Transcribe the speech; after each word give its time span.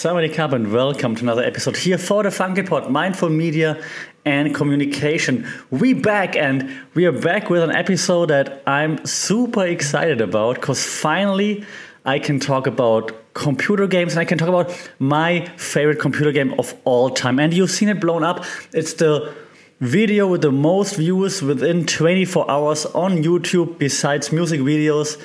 Somebody 0.00 0.30
come 0.30 0.54
and 0.54 0.72
welcome 0.72 1.14
to 1.14 1.22
another 1.22 1.44
episode 1.44 1.76
here 1.76 1.98
for 1.98 2.22
the 2.22 2.30
Funky 2.30 2.62
Pod, 2.62 2.90
Mindful 2.90 3.28
Media 3.28 3.84
and 4.24 4.54
Communication. 4.54 5.46
We 5.70 5.92
back 5.92 6.34
and 6.36 6.74
we 6.94 7.04
are 7.04 7.12
back 7.12 7.50
with 7.50 7.62
an 7.62 7.70
episode 7.70 8.30
that 8.30 8.62
I'm 8.66 9.04
super 9.04 9.66
excited 9.66 10.22
about 10.22 10.54
because 10.54 10.82
finally 10.82 11.66
I 12.06 12.18
can 12.18 12.40
talk 12.40 12.66
about 12.66 13.12
computer 13.34 13.86
games 13.86 14.14
and 14.14 14.20
I 14.20 14.24
can 14.24 14.38
talk 14.38 14.48
about 14.48 14.90
my 14.98 15.44
favorite 15.58 16.00
computer 16.00 16.32
game 16.32 16.54
of 16.58 16.74
all 16.84 17.10
time. 17.10 17.38
And 17.38 17.52
you've 17.52 17.70
seen 17.70 17.90
it 17.90 18.00
blown 18.00 18.24
up. 18.24 18.42
It's 18.72 18.94
the 18.94 19.34
video 19.80 20.26
with 20.26 20.40
the 20.40 20.50
most 20.50 20.96
views 20.96 21.42
within 21.42 21.84
24 21.84 22.50
hours 22.50 22.86
on 22.86 23.22
YouTube 23.22 23.76
besides 23.76 24.32
music 24.32 24.62
videos. 24.62 25.22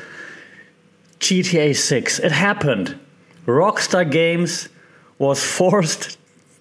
GTA 1.21 1.77
6. 1.77 2.19
It 2.19 2.33
happened. 2.33 2.99
Rockstar 3.45 4.09
Games 4.09 4.69
was 5.17 5.43
forced 5.57 6.17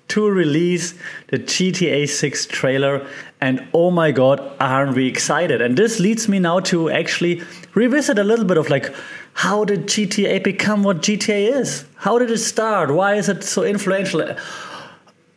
to 0.08 0.28
release 0.28 0.94
the 1.28 1.38
GTA 1.38 2.08
6 2.08 2.46
trailer, 2.46 3.06
and 3.40 3.66
oh 3.72 3.90
my 3.90 4.10
god, 4.10 4.40
aren't 4.60 4.94
we 4.94 5.06
excited? 5.06 5.60
And 5.60 5.76
this 5.76 5.98
leads 5.98 6.28
me 6.28 6.38
now 6.38 6.60
to 6.60 6.90
actually 6.90 7.42
revisit 7.74 8.18
a 8.18 8.24
little 8.24 8.44
bit 8.44 8.58
of 8.58 8.68
like, 8.70 8.94
how 9.32 9.64
did 9.64 9.86
GTA 9.86 10.42
become 10.44 10.84
what 10.84 10.98
GTA 10.98 11.52
is? 11.60 11.84
How 11.96 12.18
did 12.18 12.30
it 12.30 12.38
start? 12.38 12.92
Why 12.92 13.14
is 13.14 13.28
it 13.28 13.42
so 13.42 13.64
influential? 13.64 14.36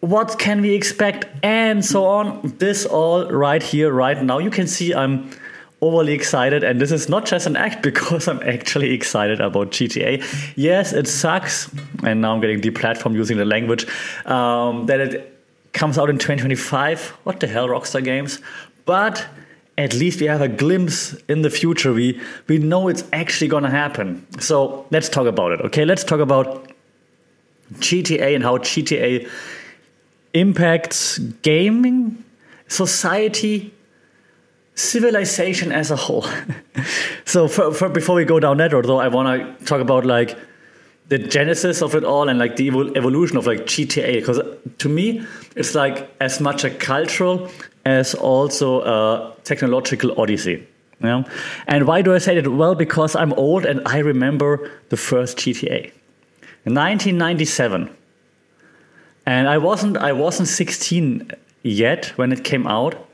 What 0.01 0.37
can 0.37 0.61
we 0.61 0.75
expect? 0.75 1.25
And 1.43 1.83
so 1.83 2.05
on. 2.05 2.53
This 2.59 2.85
all 2.85 3.31
right 3.31 3.63
here, 3.63 3.91
right 3.91 4.21
now. 4.21 4.37
You 4.37 4.51
can 4.51 4.67
see 4.67 4.93
I'm 4.93 5.31
overly 5.81 6.13
excited 6.13 6.63
and 6.63 6.81
this 6.81 6.91
is 6.91 7.07
not 7.07 7.25
just 7.25 7.45
an 7.45 7.55
act 7.55 7.83
because 7.89 8.27
i'm 8.27 8.41
actually 8.41 8.93
excited 8.93 9.39
about 9.39 9.71
gta 9.71 10.23
yes 10.55 10.91
it 10.91 11.07
sucks 11.07 11.69
and 12.03 12.21
now 12.21 12.33
i'm 12.33 12.41
getting 12.41 12.59
deplatformed 12.59 13.15
using 13.15 13.37
the 13.37 13.45
language 13.45 13.85
um, 14.25 14.87
that 14.87 14.99
it 14.99 15.37
comes 15.77 15.97
out 15.97 16.09
in 16.09 16.17
2025 16.17 17.09
what 17.23 17.39
the 17.39 17.47
hell 17.47 17.67
rockstar 17.67 18.03
games? 18.03 18.39
But 18.85 19.25
at 19.77 19.93
least 19.93 20.19
we 20.19 20.27
have 20.27 20.41
a 20.41 20.47
glimpse 20.47 21.13
in 21.29 21.43
the 21.43 21.49
future. 21.49 21.93
We 21.93 22.19
we 22.47 22.57
know 22.57 22.87
it's 22.87 23.03
actually 23.13 23.47
gonna 23.47 23.69
happen. 23.69 24.25
So 24.39 24.85
let's 24.91 25.09
talk 25.09 25.27
about 25.27 25.51
it 25.51 25.61
okay? 25.61 25.85
Let's 25.85 26.03
talk 26.03 26.19
about 26.19 26.71
gta 27.75 28.35
and 28.35 28.43
how 28.43 28.57
gta 28.57 29.29
impacts 30.33 31.19
gaming 31.49 32.23
society 32.67 33.73
civilization 34.77 35.71
as 35.71 35.91
a 35.91 35.95
whole. 35.95 36.25
so 37.25 37.47
for, 37.47 37.73
for, 37.73 37.89
before 37.89 38.15
we 38.15 38.25
go 38.25 38.39
down 38.39 38.57
that 38.57 38.71
road, 38.71 38.85
though, 38.85 38.99
I 38.99 39.07
want 39.07 39.59
to 39.59 39.65
talk 39.65 39.81
about 39.81 40.05
like 40.05 40.37
the 41.09 41.17
genesis 41.17 41.81
of 41.81 41.95
it 41.95 42.03
all 42.03 42.29
and 42.29 42.37
like 42.37 42.57
the 42.57 42.67
evolution 42.67 43.37
of 43.37 43.47
like 43.47 43.61
GTA 43.61 44.13
because 44.15 44.39
to 44.77 44.89
me 44.89 45.25
it's 45.55 45.73
like 45.73 46.13
as 46.19 46.41
much 46.41 46.65
a 46.65 46.69
cultural 46.69 47.49
as 47.85 48.13
also 48.13 48.81
a 48.81 49.33
technological 49.43 50.19
odyssey. 50.19 50.67
Yeah. 51.01 51.23
And 51.67 51.87
why 51.87 52.01
do 52.01 52.13
I 52.13 52.17
say 52.17 52.35
that? 52.39 52.49
Well, 52.49 52.75
because 52.75 53.15
I'm 53.15 53.31
old 53.33 53.65
and 53.65 53.81
I 53.87 53.99
remember 53.99 54.69
the 54.89 54.97
first 54.97 55.37
GTA. 55.37 55.91
In 56.65 56.73
1997. 56.73 57.89
And 59.25 59.47
I 59.47 59.57
wasn't 59.57 59.97
I 59.97 60.11
wasn't 60.11 60.49
16 60.49 61.31
yet 61.63 62.07
when 62.17 62.31
it 62.31 62.43
came 62.43 62.67
out 62.67 63.06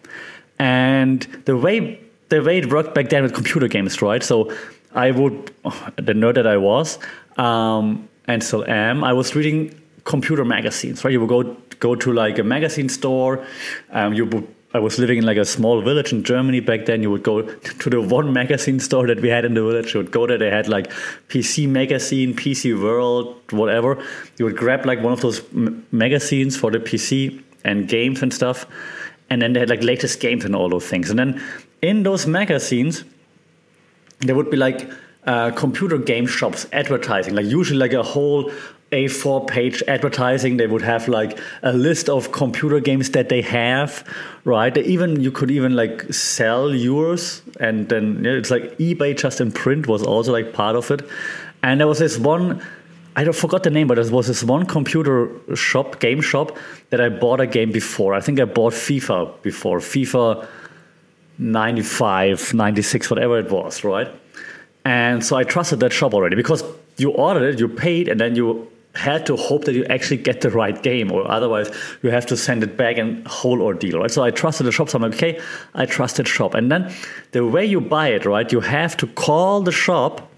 and 0.64 1.24
the 1.44 1.58
way 1.58 2.00
the 2.30 2.42
way 2.42 2.58
it 2.60 2.72
worked 2.72 2.96
back 2.96 3.10
then 3.10 3.22
with 3.24 3.34
computer 3.34 3.68
games, 3.68 4.02
right? 4.02 4.24
So 4.24 4.52
I 4.96 5.12
would 5.12 5.52
the 5.98 6.14
nerd 6.14 6.36
that 6.36 6.48
I 6.48 6.58
was 6.58 7.00
um, 7.38 8.08
and 8.28 8.42
still 8.42 8.66
am. 8.66 9.04
I 9.04 9.14
was 9.14 9.36
reading 9.36 9.78
computer 10.06 10.46
magazines, 10.46 11.04
right? 11.04 11.12
You 11.12 11.20
would 11.20 11.30
go 11.30 11.58
go 11.80 11.96
to 11.96 12.14
like 12.14 12.40
a 12.40 12.44
magazine 12.44 12.90
store. 12.90 13.46
Um, 13.92 14.14
you 14.14 14.26
would. 14.26 14.48
I 14.76 14.80
was 14.80 14.98
living 14.98 15.20
in 15.20 15.26
like 15.26 15.38
a 15.38 15.46
small 15.46 15.82
village 15.84 16.12
in 16.14 16.24
Germany 16.24 16.60
back 16.60 16.88
then. 16.88 17.04
You 17.04 17.12
would 17.12 17.22
go 17.24 17.42
to 17.42 17.90
the 17.90 18.02
one 18.02 18.34
magazine 18.34 18.80
store 18.80 19.06
that 19.06 19.20
we 19.22 19.30
had 19.30 19.46
in 19.46 19.54
the 19.54 19.62
village. 19.62 19.94
You 19.94 20.00
would 20.00 20.12
go 20.12 20.26
there. 20.26 20.40
They 20.40 20.50
had 20.50 20.68
like 20.68 20.90
PC 21.28 21.68
magazine, 21.70 22.34
PC 22.34 22.82
World, 22.82 23.36
whatever. 23.52 24.04
You 24.38 24.46
would 24.46 24.58
grab 24.58 24.88
like 24.88 25.04
one 25.04 25.14
of 25.14 25.22
those 25.22 25.44
magazines 25.92 26.58
for 26.58 26.72
the 26.72 26.80
PC 26.80 27.44
and 27.64 27.88
games 27.88 28.24
and 28.24 28.34
stuff 28.34 28.66
and 29.34 29.42
then 29.42 29.54
they 29.54 29.60
had 29.60 29.70
like 29.70 29.84
latest 29.84 30.20
games 30.20 30.46
and 30.46 30.56
all 30.56 30.70
those 30.70 30.86
things. 30.86 31.10
And 31.10 31.18
then 31.18 31.44
in 31.82 32.04
those 32.04 32.28
magazines, 32.28 33.04
there 34.20 34.36
would 34.36 34.52
be 34.52 34.58
like 34.58 34.88
uh, 35.26 35.50
computer 35.52 35.98
game 35.98 36.28
shops 36.28 36.68
advertising, 36.72 37.34
like 37.34 37.48
usually 37.48 37.80
like 37.80 37.94
a 37.94 38.04
whole 38.04 38.52
A4 38.92 39.48
page 39.48 39.82
advertising. 39.88 40.58
They 40.58 40.68
would 40.68 40.84
have 40.84 41.08
like 41.08 41.40
a 41.64 41.74
list 41.74 42.10
of 42.10 42.32
computer 42.32 42.80
games 42.80 43.10
that 43.12 43.30
they 43.30 43.42
have, 43.42 44.08
right? 44.44 44.72
They 44.72 44.84
even 44.84 45.20
you 45.20 45.32
could 45.32 45.50
even 45.50 45.76
like 45.76 46.14
sell 46.14 46.74
yours, 46.76 47.42
and 47.60 47.90
then 47.90 48.24
yeah, 48.24 48.34
it's 48.34 48.52
like 48.52 48.78
eBay 48.78 49.18
just 49.18 49.42
in 49.42 49.52
print 49.52 49.88
was 49.88 50.04
also 50.04 50.32
like 50.32 50.54
part 50.54 50.76
of 50.76 50.92
it. 50.92 51.02
And 51.64 51.80
there 51.80 51.88
was 51.88 52.00
this 52.00 52.20
one 52.20 52.62
I 53.16 53.32
forgot 53.32 53.64
the 53.64 53.70
name, 53.70 53.88
but 53.88 53.96
there 53.96 54.12
was 54.12 54.28
this 54.28 54.44
one 54.44 54.66
computer 54.66 55.30
shop, 55.56 56.00
game 56.00 56.22
shop, 56.22 56.58
that 56.90 57.00
I 57.00 57.10
bought 57.10 57.40
a 57.40 57.48
game 57.48 57.72
before. 57.72 58.14
I 58.14 58.22
think 58.22 58.40
I 58.40 58.46
bought 58.46 58.74
FIFA 58.74 59.42
before, 59.42 59.80
FIFA 59.80 60.48
95, 61.38 62.54
96, 62.54 63.10
whatever 63.10 63.40
it 63.40 63.52
was, 63.52 63.84
right? 63.84 64.08
And 64.86 65.24
so 65.24 65.36
I 65.36 65.44
trusted 65.44 65.80
that 65.82 65.94
shop 65.94 66.14
already 66.14 66.36
because 66.36 66.64
you 66.98 67.12
ordered 67.12 67.54
it, 67.54 67.60
you 67.60 67.68
paid, 67.68 68.08
and 68.10 68.20
then 68.20 68.36
you 68.36 68.70
had 68.96 69.26
to 69.26 69.36
hope 69.36 69.66
that 69.66 69.74
you 69.74 69.86
actually 69.86 70.18
get 70.18 70.42
the 70.42 70.52
right 70.52 70.82
game, 70.84 71.12
or 71.12 71.30
otherwise 71.30 71.72
you 72.04 72.12
have 72.12 72.26
to 72.28 72.38
send 72.38 72.64
it 72.64 72.78
back 72.78 72.98
and 72.98 73.26
whole 73.28 73.62
ordeal, 73.62 74.00
right? 74.00 74.12
So 74.12 74.24
I 74.24 74.32
trusted 74.32 74.68
the 74.68 74.72
shop, 74.72 74.90
so 74.90 74.98
I'm 74.98 75.04
like, 75.04 75.16
okay, 75.16 75.40
I 75.74 75.86
trusted 75.86 76.28
shop. 76.28 76.54
And 76.54 76.72
then 76.72 76.94
the 77.32 77.46
way 77.46 77.66
you 77.66 77.82
buy 77.82 78.10
it, 78.10 78.26
right, 78.26 78.52
you 78.52 78.60
have 78.60 78.96
to 78.98 79.08
call 79.08 79.62
the 79.62 79.72
shop, 79.72 80.32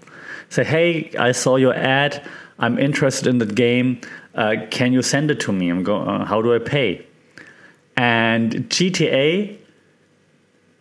say, 0.48 0.64
hey, 0.64 1.10
I 1.18 1.32
saw 1.32 1.56
your 1.56 1.74
ad 1.74 2.26
I'm 2.58 2.78
interested 2.78 3.28
in 3.28 3.38
the 3.38 3.46
game. 3.46 4.00
Uh, 4.34 4.54
can 4.70 4.92
you 4.92 5.02
send 5.02 5.30
it 5.30 5.40
to 5.40 5.52
me? 5.52 5.68
I'm 5.68 5.86
uh, 5.88 6.24
how 6.24 6.42
do 6.42 6.54
I 6.54 6.58
pay? 6.58 7.06
And 7.96 8.52
GTA, 8.68 9.58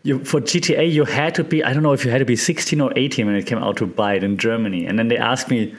you, 0.03 0.23
for 0.23 0.41
GTA, 0.41 0.91
you 0.91 1.05
had 1.05 1.35
to 1.35 1.43
be, 1.43 1.63
I 1.63 1.73
don't 1.73 1.83
know 1.83 1.93
if 1.93 2.05
you 2.05 2.11
had 2.11 2.19
to 2.19 2.25
be 2.25 2.35
16 2.35 2.79
or 2.81 2.91
18 2.95 3.25
when 3.25 3.35
it 3.35 3.45
came 3.45 3.57
out 3.57 3.77
to 3.77 3.87
buy 3.87 4.15
it 4.15 4.23
in 4.23 4.37
Germany. 4.37 4.85
And 4.85 4.99
then 4.99 5.07
they 5.07 5.17
asked 5.17 5.49
me, 5.49 5.75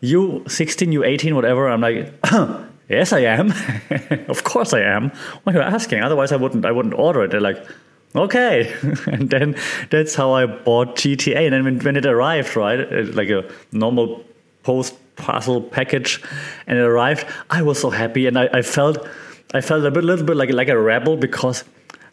you 0.00 0.44
16, 0.46 0.92
you 0.92 1.02
18, 1.02 1.34
whatever. 1.34 1.68
I'm 1.68 1.80
like, 1.80 2.12
yes, 2.88 3.12
I 3.12 3.20
am. 3.20 3.52
of 4.28 4.44
course 4.44 4.72
I 4.74 4.80
am. 4.80 5.10
Why 5.44 5.54
are 5.54 5.56
you 5.56 5.62
asking? 5.62 6.02
Otherwise, 6.02 6.32
I 6.32 6.36
wouldn't, 6.36 6.64
I 6.64 6.72
wouldn't 6.72 6.94
order 6.94 7.24
it. 7.24 7.30
They're 7.30 7.40
like, 7.40 7.66
okay. 8.14 8.74
and 9.06 9.30
then 9.30 9.56
that's 9.90 10.14
how 10.14 10.32
I 10.32 10.46
bought 10.46 10.96
GTA. 10.96 11.46
And 11.46 11.52
then 11.52 11.64
when, 11.64 11.78
when 11.80 11.96
it 11.96 12.06
arrived, 12.06 12.56
right, 12.56 12.78
like 13.14 13.30
a 13.30 13.50
normal 13.72 14.24
post 14.64 14.94
parcel 15.16 15.60
package 15.60 16.20
and 16.66 16.78
it 16.78 16.82
arrived. 16.82 17.26
I 17.50 17.62
was 17.62 17.80
so 17.80 17.90
happy 17.90 18.26
and 18.26 18.38
i, 18.38 18.48
I 18.52 18.62
felt 18.62 19.06
i 19.52 19.60
felt 19.60 19.84
a 19.84 19.90
bit, 19.90 20.04
little 20.04 20.24
bit 20.24 20.36
like 20.36 20.50
like 20.50 20.68
a 20.68 20.78
rebel 20.78 21.16
because 21.16 21.64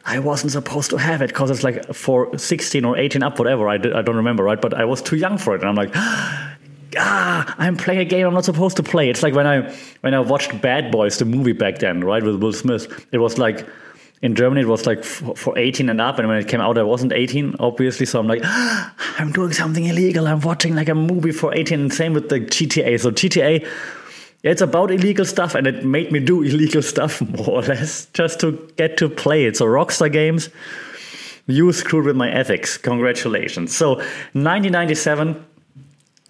i 0.05 0.19
wasn't 0.19 0.51
supposed 0.51 0.89
to 0.91 0.97
have 0.97 1.21
it 1.21 1.27
because 1.27 1.49
it's 1.49 1.63
like 1.63 1.93
for 1.93 2.37
16 2.37 2.85
or 2.85 2.97
18 2.97 3.23
up 3.23 3.39
whatever 3.39 3.67
I, 3.67 3.77
did, 3.77 3.93
I 3.93 4.01
don't 4.01 4.17
remember 4.17 4.43
right? 4.43 4.61
But 4.61 4.73
i 4.73 4.85
was 4.85 5.01
too 5.01 5.15
young 5.15 5.37
for 5.37 5.55
it 5.55 5.61
and 5.61 5.69
i'm 5.69 5.75
like 5.75 5.91
ah 6.97 7.55
i'm 7.57 7.77
playing 7.77 8.01
a 8.01 8.05
game 8.05 8.27
i'm 8.27 8.33
not 8.33 8.45
supposed 8.45 8.77
to 8.77 8.83
play. 8.83 9.09
It's 9.09 9.23
like 9.23 9.33
when 9.33 9.47
i 9.47 9.73
when 10.01 10.13
i 10.13 10.19
watched 10.19 10.61
bad 10.61 10.91
boys 10.91 11.17
the 11.17 11.25
movie 11.25 11.53
back 11.53 11.79
then 11.79 12.03
right 12.03 12.23
with 12.23 12.41
will 12.41 12.53
smith. 12.53 13.07
It 13.11 13.17
was 13.17 13.37
like 13.37 13.65
in 14.21 14.35
Germany 14.35 14.61
it 14.61 14.67
was 14.67 14.85
like 14.85 15.03
for 15.03 15.57
18 15.57 15.89
and 15.89 15.99
up 15.99 16.19
and 16.19 16.27
when 16.27 16.37
it 16.37 16.47
came 16.47 16.61
out 16.61 16.77
I 16.77 16.83
wasn't 16.83 17.13
18 17.13 17.55
obviously 17.59 18.05
so 18.05 18.19
I'm 18.19 18.27
like 18.27 18.41
I'm 18.43 19.31
doing 19.31 19.51
something 19.53 19.85
illegal. 19.85 20.27
I'm 20.27 20.41
watching 20.41 20.75
like 20.75 20.89
a 20.89 20.95
movie 20.95 21.31
for 21.31 21.53
18 21.53 21.79
and 21.79 21.93
same 21.93 22.13
with 22.13 22.29
the 22.29 22.39
GTA 22.39 22.99
so 22.99 23.11
GTA 23.11 23.67
it's 24.43 24.61
about 24.61 24.91
illegal 24.91 25.25
stuff 25.25 25.55
and 25.55 25.67
it 25.67 25.85
made 25.85 26.11
me 26.11 26.19
do 26.19 26.41
illegal 26.51 26.81
stuff 26.81 27.21
more 27.21 27.49
or 27.49 27.61
less 27.61 28.05
just 28.07 28.39
to 28.39 28.71
get 28.75 28.97
to 28.97 29.07
play 29.07 29.45
it. 29.45 29.57
So 29.57 29.65
Rockstar 29.65 30.11
Games 30.11 30.49
you 31.47 31.71
screwed 31.73 32.05
with 32.05 32.15
my 32.15 32.31
ethics. 32.31 32.77
Congratulations. 32.77 33.75
So 33.75 33.95
1997 33.95 35.45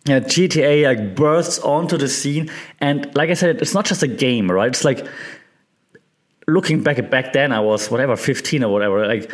uh, 0.08 0.12
GTA 0.14 0.86
like 0.86 1.16
bursts 1.16 1.60
onto 1.60 1.98
the 1.98 2.08
scene 2.08 2.50
and 2.80 3.14
like 3.16 3.30
I 3.30 3.34
said 3.34 3.62
it's 3.62 3.74
not 3.74 3.86
just 3.86 4.02
a 4.02 4.08
game 4.08 4.50
right? 4.50 4.70
It's 4.70 4.86
like 4.86 5.06
looking 6.48 6.84
back 6.84 7.10
back 7.10 7.34
then, 7.34 7.52
I 7.52 7.60
was 7.60 7.90
whatever, 7.90 8.16
15 8.16 8.64
or 8.64 8.72
whatever. 8.72 9.08
Like 9.08 9.32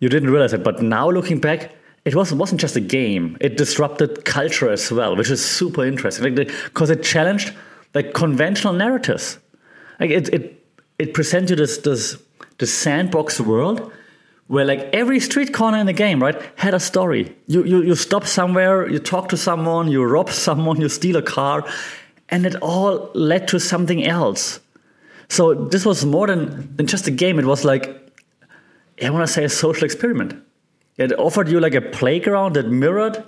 you 0.00 0.08
didn't 0.08 0.30
realize 0.30 0.52
it, 0.52 0.64
but 0.64 0.82
now 0.82 1.10
looking 1.10 1.40
back, 1.40 1.72
it 2.04 2.14
wasn't 2.14 2.40
wasn't 2.40 2.60
just 2.60 2.76
a 2.76 2.80
game. 2.80 3.36
It 3.40 3.56
disrupted 3.56 4.24
culture 4.24 4.70
as 4.70 4.90
well, 4.90 5.16
which 5.16 5.30
is 5.30 5.44
super 5.44 5.84
interesting. 5.84 6.34
Like 6.34 6.48
because 6.64 6.90
it 6.90 7.02
challenged 7.02 7.52
like 7.94 8.14
conventional 8.14 8.72
narratives. 8.72 9.38
Like 9.98 10.10
it 10.10 10.28
it 10.32 10.64
it 10.98 11.14
you 11.14 11.56
this 11.56 11.78
this 11.78 12.16
the 12.58 12.66
sandbox 12.66 13.40
world 13.40 13.92
where 14.46 14.64
like 14.64 14.90
every 14.92 15.20
street 15.20 15.54
corner 15.54 15.78
in 15.78 15.86
the 15.86 15.92
game, 15.92 16.20
right, 16.20 16.40
had 16.56 16.74
a 16.74 16.80
story. 16.80 17.36
You 17.46 17.64
you 17.64 17.82
you 17.82 17.94
stop 17.94 18.26
somewhere, 18.26 18.88
you 18.88 18.98
talk 18.98 19.28
to 19.28 19.36
someone, 19.36 19.88
you 19.88 20.02
rob 20.02 20.30
someone, 20.46 20.80
you 20.80 20.88
steal 20.88 21.16
a 21.16 21.22
car, 21.22 21.64
and 22.28 22.46
it 22.46 22.56
all 22.56 23.10
led 23.14 23.46
to 23.48 23.60
something 23.60 24.04
else. 24.06 24.60
So 25.30 25.54
this 25.54 25.86
was 25.86 26.04
more 26.04 26.26
than, 26.26 26.76
than 26.76 26.86
just 26.88 27.06
a 27.06 27.10
game. 27.12 27.38
It 27.38 27.46
was 27.46 27.64
like, 27.64 28.12
I 29.02 29.08
want 29.10 29.26
to 29.26 29.32
say 29.32 29.44
a 29.44 29.48
social 29.48 29.84
experiment. 29.84 30.34
It 30.96 31.12
offered 31.18 31.48
you 31.48 31.60
like 31.60 31.74
a 31.74 31.80
playground 31.80 32.56
that 32.56 32.68
mirrored 32.68 33.24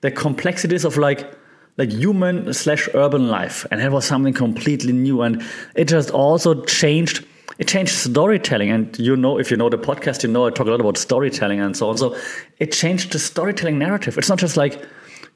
the 0.00 0.10
complexities 0.10 0.84
of 0.84 0.96
like 0.96 1.30
like 1.76 1.90
human 1.90 2.54
slash 2.54 2.88
urban 2.94 3.28
life. 3.28 3.66
And 3.70 3.80
it 3.80 3.90
was 3.90 4.04
something 4.04 4.32
completely 4.32 4.92
new. 4.92 5.22
And 5.22 5.42
it 5.74 5.86
just 5.88 6.10
also 6.10 6.62
changed 6.64 7.26
it 7.58 7.68
changed 7.68 7.92
storytelling. 7.92 8.70
And 8.70 8.98
you 8.98 9.14
know 9.14 9.38
if 9.38 9.50
you 9.50 9.56
know 9.56 9.68
the 9.68 9.78
podcast 9.78 10.22
you 10.22 10.30
know 10.30 10.46
i 10.46 10.50
talk 10.50 10.66
a 10.66 10.70
lot 10.70 10.80
about 10.80 10.96
storytelling 10.96 11.60
and 11.60 11.76
so 11.76 11.90
on. 11.90 11.98
So 11.98 12.16
it 12.58 12.72
changed 12.72 13.12
the 13.12 13.18
storytelling 13.18 13.78
narrative. 13.78 14.16
It's 14.16 14.30
not 14.30 14.38
just 14.38 14.56
like 14.56 14.82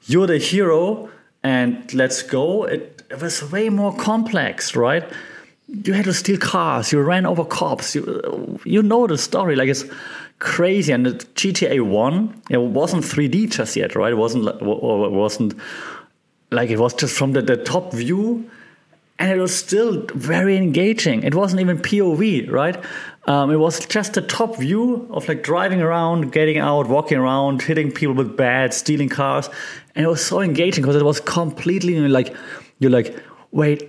you're 0.05 0.27
the 0.27 0.39
hero 0.39 1.09
and 1.43 1.93
let's 1.93 2.23
go. 2.23 2.63
It, 2.63 3.03
it 3.11 3.21
was 3.21 3.51
way 3.51 3.69
more 3.69 3.95
complex 3.95 4.75
right 4.75 5.03
you 5.83 5.93
had 5.93 6.05
to 6.05 6.13
steal 6.13 6.37
cars 6.37 6.91
you 6.91 7.01
ran 7.01 7.25
over 7.25 7.45
cops 7.45 7.95
you 7.95 8.59
you 8.65 8.81
know 8.81 9.07
the 9.07 9.17
story 9.17 9.55
like 9.55 9.69
it's 9.69 9.85
crazy. 10.39 10.91
And 10.91 11.05
the 11.05 11.11
gta 11.11 11.81
1 11.81 12.41
it 12.49 12.57
wasn't 12.57 13.03
3d 13.03 13.51
just 13.51 13.75
yet 13.75 13.95
right? 13.95 14.13
It 14.13 14.17
wasn't 14.17 14.47
it 14.47 14.61
wasn't 14.61 15.53
like 16.51 16.69
it 16.69 16.79
was 16.79 16.93
just 16.93 17.15
from 17.15 17.33
the, 17.33 17.41
the 17.41 17.57
top 17.57 17.93
view 17.93 18.49
and 19.19 19.29
it 19.29 19.39
was 19.39 19.53
still 19.53 20.05
very 20.15 20.55
engaging. 20.55 21.23
It 21.23 21.35
wasn't 21.35 21.59
even 21.59 21.77
pov 21.77 22.49
right? 22.49 22.83
Um, 23.25 23.51
it 23.51 23.57
was 23.57 23.85
just 23.85 24.13
the 24.13 24.21
top 24.21 24.55
view 24.55 25.07
of 25.11 25.27
like 25.27 25.43
driving 25.43 25.81
around 25.81 26.31
getting 26.31 26.57
out 26.57 26.87
walking 26.87 27.17
around 27.17 27.61
hitting 27.61 27.91
people 27.91 28.15
with 28.15 28.35
bats 28.37 28.77
stealing 28.77 29.09
cars. 29.09 29.49
And 29.93 30.05
it 30.05 30.07
was 30.07 30.25
so 30.25 30.39
engaging 30.39 30.83
because 30.83 30.95
it 30.95 31.03
was 31.03 31.19
completely 31.19 31.99
like 31.99 32.33
you're 32.79 32.91
like 32.91 33.21
wait 33.51 33.83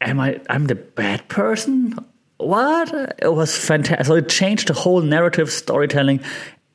am 0.00 0.20
i 0.20 0.40
i'm 0.48 0.66
the 0.66 0.74
bad 0.74 1.28
person? 1.28 1.94
What? 2.38 3.16
It 3.20 3.34
was 3.34 3.56
fantastic 3.56 4.06
so 4.06 4.14
it 4.14 4.28
changed 4.28 4.68
the 4.68 4.74
whole 4.74 5.02
narrative 5.02 5.50
storytelling. 5.50 6.20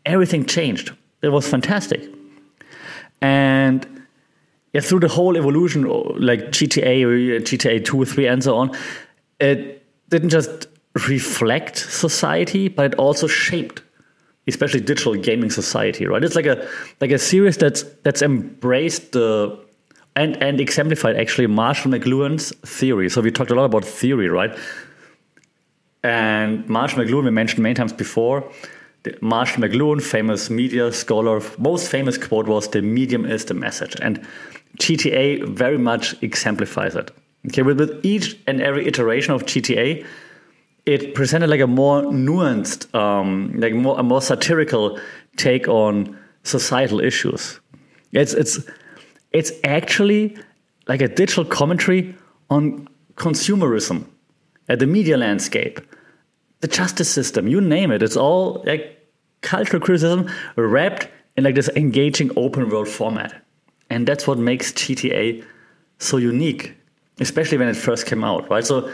Everything 0.05 0.45
changed. 0.45 0.91
It 1.21 1.29
was 1.29 1.47
fantastic. 1.47 2.01
And 3.21 3.87
yeah, 4.73 4.81
through 4.81 4.99
the 4.99 5.07
whole 5.07 5.37
evolution, 5.37 5.87
oh, 5.87 6.13
like 6.19 6.51
GTA, 6.51 7.41
GTA 7.41 7.83
2, 7.83 8.05
3, 8.05 8.27
and 8.27 8.43
so 8.43 8.57
on, 8.57 8.77
it 9.39 9.85
didn't 10.09 10.29
just 10.29 10.67
reflect 11.07 11.77
society, 11.77 12.67
but 12.67 12.85
it 12.93 12.95
also 12.95 13.25
shaped, 13.25 13.81
especially 14.47 14.81
digital 14.81 15.15
gaming 15.15 15.49
society, 15.49 16.05
right? 16.05 16.23
It's 16.23 16.35
like 16.35 16.45
a 16.45 16.67
like 17.01 17.11
a 17.11 17.17
series 17.17 17.57
that's 17.57 17.83
that's 18.03 18.21
embraced 18.21 19.13
the 19.13 19.64
and 20.15 20.41
and 20.41 20.59
exemplified 20.59 21.17
actually 21.17 21.47
Marshall 21.47 21.91
McLuhan's 21.91 22.51
theory. 22.65 23.09
So 23.09 23.21
we 23.21 23.31
talked 23.31 23.51
a 23.51 23.55
lot 23.55 23.65
about 23.65 23.85
theory, 23.85 24.29
right? 24.29 24.57
And 26.03 26.67
Marshall 26.69 27.03
McLuhan, 27.03 27.25
we 27.25 27.31
mentioned 27.31 27.63
many 27.63 27.75
times 27.75 27.93
before. 27.93 28.49
Marshall 29.21 29.63
McLuhan, 29.63 30.01
famous 30.01 30.49
media 30.49 30.91
scholar, 30.91 31.41
most 31.57 31.89
famous 31.89 32.17
quote 32.17 32.47
was, 32.47 32.67
"The 32.69 32.81
medium 32.81 33.25
is 33.25 33.45
the 33.45 33.53
message." 33.53 33.95
And 34.01 34.25
GTA 34.79 35.43
very 35.43 35.77
much 35.77 36.15
exemplifies 36.21 36.95
it. 36.95 37.11
Okay, 37.47 37.61
with, 37.61 37.79
with 37.79 38.03
each 38.03 38.37
and 38.47 38.61
every 38.61 38.87
iteration 38.87 39.33
of 39.33 39.45
GTA, 39.45 40.05
it 40.85 41.13
presented 41.13 41.49
like 41.49 41.59
a 41.59 41.67
more 41.67 42.01
nuanced, 42.03 42.93
um, 42.95 43.53
like 43.59 43.73
more 43.73 43.99
a 43.99 44.03
more 44.03 44.21
satirical 44.21 44.99
take 45.37 45.67
on 45.67 46.17
societal 46.43 46.99
issues. 46.99 47.59
It's 48.11 48.33
it's 48.33 48.59
it's 49.35 49.51
actually 49.65 50.37
like 50.87 51.01
a 51.01 51.09
digital 51.09 51.43
commentary 51.43 52.15
on 52.49 52.87
consumerism, 53.15 54.05
at 54.69 54.79
the 54.79 54.87
media 54.87 55.17
landscape, 55.17 55.81
the 56.61 56.67
justice 56.69 57.09
system, 57.09 57.45
you 57.47 57.59
name 57.59 57.91
it. 57.91 58.01
It's 58.01 58.15
all 58.15 58.63
like 58.65 59.05
cultural 59.41 59.81
criticism 59.81 60.31
wrapped 60.55 61.09
in 61.35 61.43
like 61.43 61.55
this 61.55 61.69
engaging 61.75 62.31
open 62.37 62.69
world 62.69 62.87
format. 62.87 63.45
And 63.89 64.07
that's 64.07 64.25
what 64.25 64.37
makes 64.39 64.71
GTA 64.71 65.43
so 65.99 66.15
unique, 66.15 66.73
especially 67.19 67.57
when 67.57 67.67
it 67.67 67.75
first 67.75 68.05
came 68.05 68.23
out, 68.23 68.49
right? 68.49 68.65
So 68.65 68.89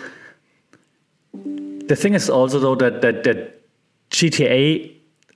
the 1.33 1.95
thing 1.95 2.15
is 2.15 2.31
also 2.31 2.59
though 2.59 2.75
that 2.75 3.01
that, 3.01 3.23
that 3.25 3.61
GTA 4.09 4.91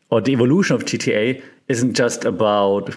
or 0.09 0.19
the 0.19 0.31
evolution 0.31 0.75
of 0.75 0.83
GTA 0.83 1.43
isn't 1.67 1.93
just 1.93 2.25
about 2.25 2.95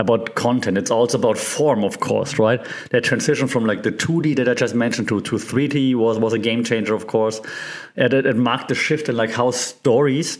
about 0.00 0.34
content. 0.34 0.78
It's 0.78 0.90
also 0.90 1.18
about 1.18 1.38
form, 1.38 1.84
of 1.84 2.00
course, 2.00 2.38
right? 2.38 2.60
That 2.90 3.04
transition 3.04 3.46
from 3.46 3.66
like 3.66 3.82
the 3.82 3.92
2D 3.92 4.36
that 4.36 4.48
I 4.48 4.54
just 4.54 4.74
mentioned 4.74 5.08
to, 5.08 5.20
to 5.20 5.36
3D 5.36 5.94
was, 5.94 6.18
was 6.18 6.32
a 6.32 6.38
game 6.38 6.64
changer, 6.64 6.94
of 6.94 7.06
course. 7.06 7.40
It, 7.96 8.12
it, 8.12 8.26
it 8.26 8.36
marked 8.36 8.68
the 8.68 8.74
shift 8.74 9.08
in 9.08 9.16
like 9.16 9.30
how 9.30 9.50
stories 9.50 10.38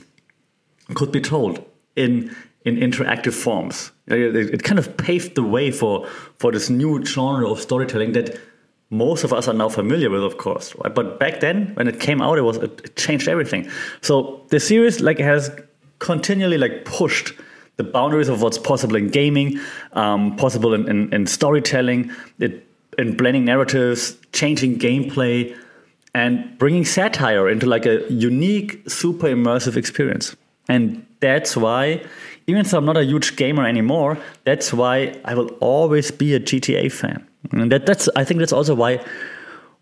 could 0.94 1.12
be 1.12 1.20
told 1.20 1.64
in 1.94 2.34
in 2.64 2.76
interactive 2.76 3.32
forms. 3.32 3.90
Uh, 4.10 4.16
it, 4.16 4.62
kind 4.62 4.78
of 4.78 4.96
paved 4.96 5.34
the 5.34 5.42
way 5.42 5.70
for 5.70 6.06
for 6.38 6.52
this 6.52 6.68
new 6.68 7.04
genre 7.04 7.48
of 7.48 7.60
storytelling 7.60 8.12
that 8.12 8.38
most 8.90 9.24
of 9.24 9.32
us 9.32 9.48
are 9.48 9.54
now 9.54 9.68
familiar 9.68 10.10
with, 10.10 10.22
of 10.22 10.36
course. 10.36 10.74
Right? 10.76 10.94
But 10.94 11.18
back 11.18 11.40
then, 11.40 11.72
when 11.74 11.86
it 11.88 12.00
came 12.00 12.20
out, 12.20 12.38
it 12.38 12.42
was 12.42 12.56
it 12.56 12.96
changed 12.96 13.28
everything. 13.28 13.70
So 14.00 14.44
the 14.48 14.60
series 14.60 15.00
like 15.00 15.18
has 15.18 15.50
continually 16.00 16.58
like 16.58 16.84
pushed 16.84 17.34
the 17.80 17.90
boundaries 17.90 18.28
of 18.28 18.42
what's 18.42 18.58
possible 18.58 18.96
in 18.96 19.08
gaming, 19.08 19.58
um, 19.92 20.36
possible 20.36 20.74
in, 20.74 20.88
in, 20.88 21.12
in 21.14 21.26
storytelling, 21.26 22.10
it, 22.38 22.66
in 22.98 23.16
blending 23.16 23.44
narratives, 23.46 24.16
changing 24.32 24.78
gameplay, 24.78 25.56
and 26.14 26.58
bringing 26.58 26.84
satire 26.84 27.48
into 27.48 27.66
like 27.66 27.86
a 27.86 27.96
unique, 28.12 28.82
super 28.88 29.28
immersive 29.28 29.76
experience. 29.76 30.36
And 30.68 31.06
that's 31.20 31.56
why 31.56 32.02
even 32.46 32.64
though 32.64 32.78
I'm 32.78 32.84
not 32.84 32.96
a 32.96 33.04
huge 33.04 33.36
gamer 33.36 33.64
anymore, 33.66 34.18
that's 34.44 34.72
why 34.72 35.18
I 35.24 35.34
will 35.34 35.50
always 35.60 36.10
be 36.10 36.34
a 36.34 36.40
GTA 36.40 36.92
fan. 36.92 37.26
And 37.52 37.72
that, 37.72 37.86
that's 37.86 38.08
I 38.16 38.24
think 38.24 38.40
that's 38.40 38.52
also 38.52 38.74
why 38.74 39.02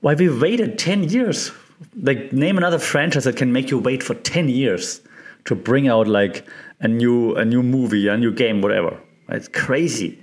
why 0.01 0.15
we 0.15 0.29
waited 0.29 0.79
10 0.79 1.05
years. 1.05 1.51
Like 2.01 2.33
name 2.33 2.59
another 2.59 2.79
franchise 2.79 3.25
that 3.25 3.37
can 3.37 3.53
make 3.53 3.71
you 3.71 3.79
wait 3.79 4.03
for 4.03 4.15
10 4.15 4.49
years 4.49 5.01
to 5.49 5.55
bring 5.55 5.89
out 5.89 6.09
like 6.09 6.47
a 6.81 6.89
new 6.89 7.35
a 7.35 7.45
new 7.45 7.63
movie, 7.63 8.09
a 8.09 8.17
new 8.17 8.33
game, 8.33 8.63
whatever. 8.63 8.99
It's 9.29 9.49
crazy. 9.49 10.19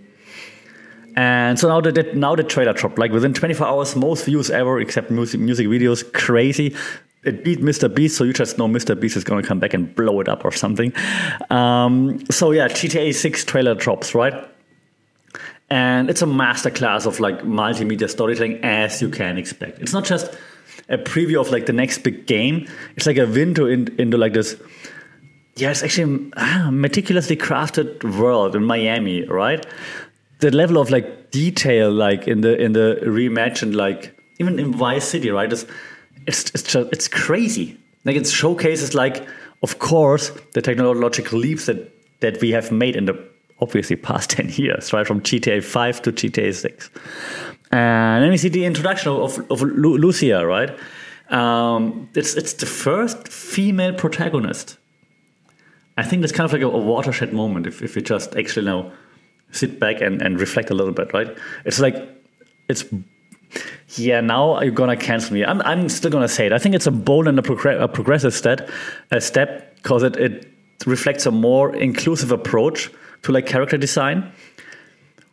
And 1.18 1.57
so 1.57 1.70
now 1.70 1.79
the, 1.79 2.03
now 2.13 2.36
the 2.36 2.44
trailer 2.44 2.74
dropped. 2.74 2.98
Like 2.98 3.12
within 3.12 3.34
24 3.34 3.65
hours, 3.65 3.96
most 3.96 4.25
views 4.25 4.50
ever, 4.50 4.79
except 4.82 5.12
music 5.12 5.39
music 5.39 5.67
videos. 5.67 6.12
Crazy 6.13 6.75
it 7.25 7.44
beat 7.44 7.60
Mr. 7.60 7.94
Beast, 7.94 8.15
so 8.15 8.24
you 8.24 8.34
just 8.34 8.58
know 8.58 8.67
Mr. 8.67 8.98
Beast 8.98 9.17
is 9.17 9.24
going 9.24 9.41
to 9.41 9.48
come 9.48 9.60
back 9.60 9.74
and 9.74 9.94
blow 9.96 10.20
it 10.20 10.29
up 10.29 10.46
or 10.46 10.51
something. 10.51 10.94
Um, 11.50 12.24
so 12.29 12.51
yeah, 12.51 12.67
GTA 12.67 13.13
6 13.13 13.46
trailer 13.46 13.74
drops, 13.74 14.13
right? 14.13 14.48
And 15.70 16.10
it's 16.12 16.22
a 16.22 16.27
masterclass 16.27 17.08
of 17.08 17.20
like 17.20 17.41
multimedia 17.41 18.08
storytelling 18.08 18.63
as 18.63 19.01
you 19.01 19.10
can 19.10 19.39
expect. 19.39 19.79
It's 19.79 19.94
not 19.94 20.05
just 20.05 20.38
a 20.88 21.00
preview 21.00 21.41
of 21.41 21.50
like 21.50 21.65
the 21.65 21.74
next 21.74 22.00
big 22.00 22.27
game. 22.27 22.67
It's 22.96 23.08
like 23.08 23.17
a 23.17 23.25
window 23.25 23.65
in, 23.65 23.94
into 23.98 24.17
like 24.17 24.34
this. 24.34 24.62
Yeah, 25.57 25.71
it's 25.71 25.83
actually 25.83 26.31
a 26.33 26.69
meticulously 26.69 27.38
crafted 27.38 28.03
world 28.19 28.57
in 28.57 28.65
Miami, 28.65 29.24
right? 29.25 29.65
The 30.39 30.51
level 30.51 30.77
of 30.77 30.89
like 30.91 31.31
detail, 31.31 31.91
like 31.91 32.27
in 32.27 32.41
the 32.41 32.59
in 32.62 32.74
the 32.74 33.00
reimagined, 33.03 33.74
like 33.74 34.19
even 34.39 34.59
in 34.59 34.74
Vice 34.74 35.07
City, 35.07 35.29
right? 35.29 35.51
Is 35.51 35.65
it's 36.27 36.51
it's 36.51 36.63
just, 36.63 36.91
it's 36.91 37.07
crazy. 37.07 37.77
Like 38.03 38.17
it 38.17 38.27
showcases 38.27 38.93
like, 38.93 39.25
of 39.63 39.79
course, 39.79 40.31
the 40.53 40.62
technological 40.62 41.39
leaps 41.39 41.67
that 41.67 41.89
that 42.19 42.41
we 42.41 42.51
have 42.51 42.71
made 42.74 42.97
in 42.97 43.05
the 43.05 43.17
obviously 43.62 43.95
past 43.95 44.29
ten 44.38 44.50
years, 44.50 44.91
right, 44.91 45.07
from 45.07 45.21
GTA 45.21 45.63
Five 45.63 46.01
to 46.01 46.12
GTA 46.12 46.53
Six. 46.53 46.89
And 47.71 48.21
then 48.21 48.29
we 48.29 48.38
see 48.38 48.50
the 48.50 48.65
introduction 48.65 49.12
of, 49.12 49.39
of 49.50 49.62
Lucia, 49.62 50.45
right? 50.45 50.77
Um, 51.29 52.09
it's 52.13 52.35
it's 52.35 52.53
the 52.53 52.65
first 52.65 53.29
female 53.29 53.93
protagonist. 53.93 54.77
I 55.97 56.03
think 56.03 56.21
that's 56.21 56.33
kind 56.33 56.45
of 56.45 56.53
like 56.53 56.61
a, 56.61 56.67
a 56.67 56.77
watershed 56.77 57.33
moment 57.33 57.67
if, 57.67 57.81
if 57.81 57.95
you 57.95 58.01
just 58.01 58.35
actually 58.35 58.65
now 58.65 58.91
sit 59.51 59.79
back 59.79 60.01
and, 60.01 60.21
and 60.21 60.39
reflect 60.39 60.69
a 60.69 60.73
little 60.73 60.93
bit, 60.93 61.13
right? 61.13 61.35
It's 61.65 61.79
like 61.79 61.95
it's 62.67 62.85
yeah, 63.95 64.21
now 64.21 64.61
you're 64.61 64.73
gonna 64.73 64.97
cancel 64.97 65.33
me. 65.33 65.45
I'm, 65.45 65.61
I'm 65.61 65.87
still 65.89 66.11
gonna 66.11 66.27
say 66.27 66.47
it. 66.47 66.53
I 66.53 66.57
think 66.57 66.75
it's 66.75 66.87
a 66.87 66.91
bold 66.91 67.27
and 67.27 67.39
a, 67.39 67.41
progr- 67.41 67.81
a 67.81 67.87
progressive 67.87 68.33
step, 68.33 68.69
a 69.11 69.21
step 69.21 69.75
because 69.77 70.03
it, 70.03 70.17
it 70.17 70.51
reflects 70.85 71.25
a 71.25 71.31
more 71.31 71.75
inclusive 71.75 72.31
approach 72.31 72.91
to 73.21 73.31
like 73.31 73.45
character 73.45 73.77
design, 73.77 74.31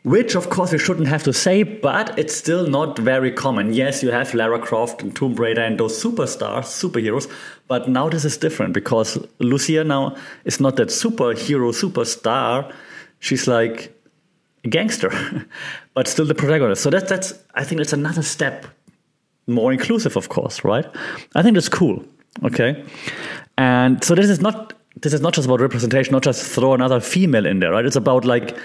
which 0.04 0.34
of 0.34 0.50
course 0.50 0.72
we 0.72 0.78
shouldn't 0.78 1.06
have 1.08 1.22
to 1.22 1.32
say, 1.32 1.62
but 1.62 2.18
it's 2.18 2.34
still 2.34 2.66
not 2.66 2.98
very 2.98 3.30
common. 3.30 3.72
Yes, 3.72 4.02
you 4.02 4.10
have 4.10 4.34
Lara 4.34 4.58
Croft 4.58 5.02
and 5.02 5.14
Tomb 5.14 5.34
Raider 5.34 5.62
and 5.62 5.78
those 5.78 6.02
superstars, 6.02 6.64
superheroes, 6.64 7.30
but 7.68 7.88
now 7.88 8.08
this 8.08 8.24
is 8.24 8.36
different 8.36 8.74
because 8.74 9.18
Lucia 9.38 9.84
now 9.84 10.16
is 10.44 10.60
not 10.60 10.76
that 10.76 10.88
superhero, 10.88 11.72
superstar. 11.72 12.72
She's 13.20 13.46
like 13.46 13.96
a 14.64 14.68
gangster, 14.68 15.12
but 15.94 16.08
still 16.08 16.26
the 16.26 16.34
protagonist. 16.34 16.82
So 16.82 16.90
that, 16.90 17.08
that's 17.08 17.34
I 17.54 17.64
think 17.64 17.78
that's 17.78 17.92
another 17.92 18.22
step 18.22 18.66
more 19.46 19.72
inclusive, 19.72 20.16
of 20.16 20.28
course, 20.28 20.64
right? 20.64 20.86
I 21.34 21.42
think 21.42 21.54
that's 21.54 21.68
cool. 21.68 22.04
Okay, 22.44 22.82
and 23.58 24.02
so 24.02 24.14
this 24.14 24.30
is 24.30 24.40
not 24.40 24.72
this 25.00 25.12
is 25.12 25.20
not 25.20 25.34
just 25.34 25.46
about 25.46 25.60
representation, 25.60 26.12
not 26.12 26.22
just 26.22 26.44
throw 26.44 26.74
another 26.74 26.98
female 27.00 27.46
in 27.46 27.60
there, 27.60 27.72
right? 27.72 27.84
It's 27.84 27.96
about 27.96 28.24
like 28.24 28.56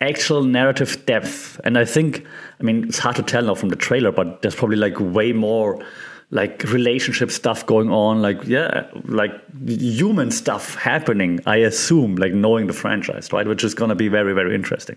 actual 0.00 0.44
narrative 0.44 1.04
depth. 1.06 1.60
And 1.64 1.76
I 1.76 1.84
think, 1.84 2.24
I 2.58 2.62
mean, 2.62 2.84
it's 2.84 2.98
hard 2.98 3.16
to 3.16 3.22
tell 3.22 3.42
now 3.42 3.54
from 3.54 3.68
the 3.68 3.76
trailer, 3.76 4.10
but 4.12 4.42
there's 4.42 4.54
probably 4.54 4.76
like 4.76 4.98
way 4.98 5.32
more 5.32 5.84
like 6.32 6.62
relationship 6.64 7.30
stuff 7.30 7.66
going 7.66 7.90
on, 7.90 8.22
like 8.22 8.44
yeah, 8.44 8.86
like 9.06 9.32
human 9.66 10.30
stuff 10.30 10.76
happening. 10.76 11.40
I 11.44 11.56
assume, 11.56 12.16
like 12.16 12.32
knowing 12.32 12.68
the 12.68 12.72
franchise, 12.72 13.32
right, 13.32 13.46
which 13.46 13.64
is 13.64 13.74
gonna 13.74 13.96
be 13.96 14.08
very 14.08 14.32
very 14.32 14.54
interesting. 14.54 14.96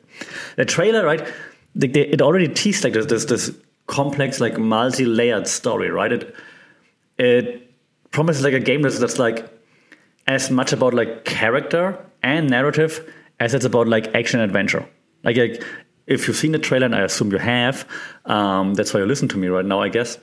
The 0.58 0.66
trailer, 0.66 1.04
right, 1.04 1.28
they, 1.74 1.88
it 1.88 2.22
already 2.22 2.48
teased 2.48 2.84
like 2.84 2.94
this 2.94 3.08
this, 3.08 3.26
this 3.26 3.52
complex, 3.88 4.40
like 4.40 4.60
multi-layered 4.60 5.48
story, 5.48 5.90
right? 5.90 6.12
It 6.12 6.36
it 7.18 7.72
promises 8.12 8.44
like 8.44 8.54
a 8.54 8.60
game 8.60 8.84
that's, 8.84 9.00
that's 9.00 9.18
like 9.18 9.50
as 10.28 10.52
much 10.52 10.72
about 10.72 10.94
like 10.94 11.26
character 11.26 11.98
and 12.22 12.48
narrative 12.48 13.12
as 13.40 13.54
it's 13.54 13.66
about 13.66 13.88
like 13.88 14.14
action 14.16 14.40
adventure. 14.40 14.88
Like, 15.24 15.38
like 15.38 15.64
if 16.08 16.28
you've 16.28 16.38
seen 16.38 16.52
the 16.52 16.60
trailer, 16.60 16.86
and 16.86 16.96
I 16.96 17.02
assume 17.02 17.32
you 17.32 17.38
have, 17.38 17.88
um, 18.26 18.74
that's 18.74 18.94
why 18.94 19.00
you 19.00 19.06
listen 19.06 19.28
to 19.30 19.38
me 19.38 19.48
right 19.48 19.66
now, 19.66 19.82
I 19.82 19.90
guess. 19.90 20.18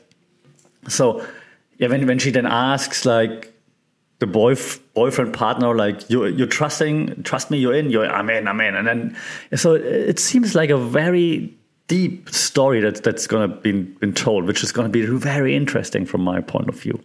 So 0.88 1.24
yeah, 1.78 1.88
when 1.88 2.06
when 2.06 2.18
she 2.18 2.30
then 2.30 2.46
asks 2.46 3.04
like 3.04 3.52
the 4.18 4.26
boy 4.26 4.54
boyfriend 4.94 5.32
partner 5.32 5.74
like 5.74 6.08
you 6.10 6.26
you're 6.26 6.46
trusting 6.46 7.22
trust 7.22 7.50
me 7.50 7.58
you're 7.58 7.74
in 7.74 7.90
you're 7.90 8.06
I'm 8.06 8.28
in 8.28 8.46
I'm 8.46 8.60
in 8.60 8.74
and 8.76 8.86
then 8.86 9.16
so 9.54 9.74
it 9.74 10.18
seems 10.18 10.54
like 10.54 10.68
a 10.68 10.76
very 10.76 11.54
deep 11.88 12.28
story 12.28 12.80
that 12.80 13.02
that's 13.02 13.26
gonna 13.26 13.48
be 13.48 13.72
been 13.72 14.12
told 14.12 14.44
which 14.44 14.62
is 14.62 14.72
gonna 14.72 14.90
be 14.90 15.06
very 15.06 15.56
interesting 15.56 16.04
from 16.04 16.20
my 16.20 16.40
point 16.40 16.68
of 16.68 16.78
view. 16.78 17.02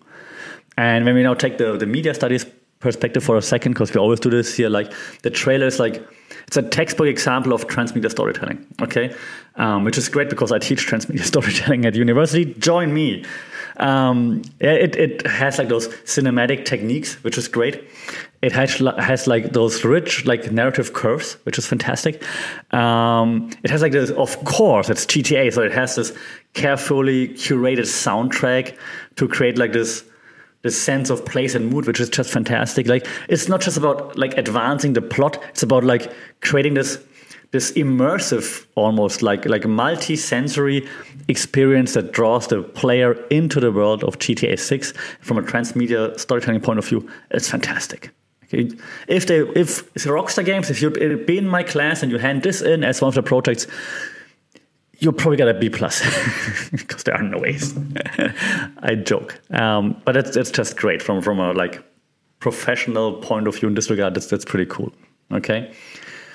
And 0.78 1.06
when 1.06 1.16
we 1.16 1.24
now 1.24 1.34
take 1.34 1.58
the 1.58 1.78
the 1.78 1.86
media 1.86 2.14
studies 2.14 2.46
perspective 2.86 3.24
for 3.24 3.36
a 3.36 3.42
second 3.42 3.74
because 3.74 3.94
we 3.94 4.00
always 4.00 4.20
do 4.20 4.30
this 4.30 4.56
here. 4.56 4.70
Like 4.70 4.94
the 5.24 5.32
trailer 5.32 5.66
is 5.66 5.80
like 5.80 6.08
it's 6.48 6.58
a 6.58 6.62
textbook 6.62 7.08
example 7.08 7.52
of 7.52 7.68
transmedia 7.68 8.12
storytelling. 8.12 8.66
Okay, 8.82 9.14
um, 9.56 9.84
which 9.84 9.98
is 9.98 10.08
great 10.08 10.30
because 10.30 10.52
I 10.52 10.60
teach 10.60 10.88
transmedia 10.88 11.24
storytelling 11.34 11.86
at 11.86 11.96
university. 11.96 12.46
Join 12.46 12.94
me. 12.94 13.26
Um, 13.78 14.44
it 14.60 14.96
it 14.96 15.28
has 15.28 15.58
like 15.58 15.68
those 15.68 15.88
cinematic 16.06 16.66
techniques, 16.66 17.16
which 17.24 17.38
is 17.38 17.48
great. 17.48 17.84
It 18.42 18.52
has 18.52 18.76
has 19.00 19.28
like 19.28 19.54
those 19.54 19.84
rich 19.84 20.26
like 20.26 20.52
narrative 20.52 20.94
curves, 20.94 21.38
which 21.44 21.58
is 21.58 21.66
fantastic. 21.66 22.24
Um, 22.72 23.50
it 23.64 23.72
has 23.72 23.82
like 23.82 23.92
this, 23.92 24.12
of 24.12 24.38
course, 24.46 24.90
it's 24.90 25.06
GTA, 25.06 25.52
so 25.52 25.64
it 25.64 25.74
has 25.74 25.96
this 25.96 26.14
carefully 26.54 27.30
curated 27.30 27.88
soundtrack 27.88 28.78
to 29.16 29.28
create 29.28 29.58
like 29.58 29.74
this 29.74 30.04
this 30.66 30.82
sense 30.82 31.12
of 31.12 31.24
place 31.26 31.54
and 31.54 31.70
mood, 31.70 31.86
which 31.86 32.00
is 32.00 32.10
just 32.10 32.32
fantastic. 32.32 32.88
Like 32.88 33.08
it's 33.30 33.48
not 33.48 33.62
just 33.62 33.78
about 33.78 34.18
like 34.18 34.36
advancing 34.36 34.94
the 34.94 35.02
plot; 35.02 35.42
it's 35.50 35.62
about 35.62 35.84
like 35.84 36.12
creating 36.42 36.74
this 36.74 36.98
this 37.52 37.72
immersive, 37.74 38.66
almost 38.74 39.22
like 39.22 39.46
like 39.46 39.68
multi-sensory 39.68 40.88
experience 41.28 41.94
that 41.94 42.12
draws 42.12 42.48
the 42.48 42.64
player 42.64 43.14
into 43.30 43.60
the 43.60 43.72
world 43.72 44.04
of 44.04 44.18
GTA 44.18 44.58
6 44.60 44.94
from 45.22 45.38
a 45.38 45.44
transmedia 45.44 46.20
storytelling 46.20 46.62
point 46.62 46.80
of 46.80 46.88
view. 46.88 47.08
It's 47.30 47.48
fantastic. 47.48 48.10
Okay. 48.46 48.72
If 49.08 49.28
they 49.28 49.42
if 49.42 49.84
it's 49.96 50.08
Rockstar 50.08 50.44
Games, 50.44 50.72
if 50.72 50.82
you'd 50.82 51.28
be 51.28 51.38
in 51.38 51.48
my 51.48 51.62
class 51.62 52.02
and 52.02 52.12
you 52.12 52.18
hand 52.18 52.42
this 52.42 52.64
in 52.64 52.84
as 52.84 53.02
one 53.02 53.10
of 53.10 53.16
the 53.16 53.24
projects, 53.24 53.68
you'll 55.00 55.14
probably 55.14 55.38
get 55.38 55.48
a 55.48 55.54
B 55.54 55.70
plus 55.70 56.02
because 56.72 57.04
there 57.04 57.16
are 57.16 57.24
no 57.24 57.46
A's. 57.46 57.78
I 58.80 58.96
joke, 58.96 59.40
um, 59.52 60.02
but 60.06 60.18
it's 60.18 60.36
it's 60.36 60.52
just 60.52 60.78
great 60.78 61.02
from 61.02 61.22
from 61.22 61.40
a 61.40 61.54
like 61.54 61.84
professional 62.40 63.14
point 63.14 63.48
of 63.48 63.56
view 63.56 63.68
in 63.68 63.76
this 63.76 63.90
regard. 63.90 64.14
That's 64.14 64.28
that's 64.28 64.46
pretty 64.46 64.66
cool. 64.70 64.92
Okay, 65.32 65.74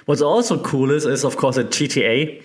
what's 0.06 0.22
also 0.22 0.62
cool 0.62 0.90
is 0.90 1.06
is 1.06 1.24
of 1.24 1.36
course 1.36 1.56
that 1.56 1.70
GTA 1.70 2.42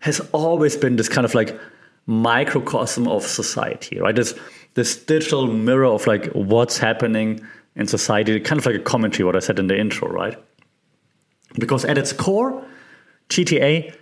has 0.00 0.20
always 0.32 0.76
been 0.76 0.96
this 0.96 1.08
kind 1.08 1.24
of 1.24 1.34
like 1.34 1.58
microcosm 2.06 3.06
of 3.08 3.24
society, 3.24 4.00
right? 4.00 4.14
This 4.14 4.34
this 4.74 4.96
digital 4.96 5.46
mirror 5.46 5.86
of 5.86 6.06
like 6.06 6.26
what's 6.32 6.78
happening 6.78 7.40
in 7.76 7.86
society, 7.86 8.38
kind 8.40 8.58
of 8.58 8.66
like 8.66 8.74
a 8.74 8.80
commentary, 8.80 9.24
what 9.24 9.36
I 9.36 9.38
said 9.38 9.58
in 9.58 9.66
the 9.66 9.78
intro, 9.78 10.08
right? 10.08 10.36
Because 11.54 11.84
at 11.84 11.98
its 11.98 12.12
core, 12.12 12.64
GTA 13.28 13.94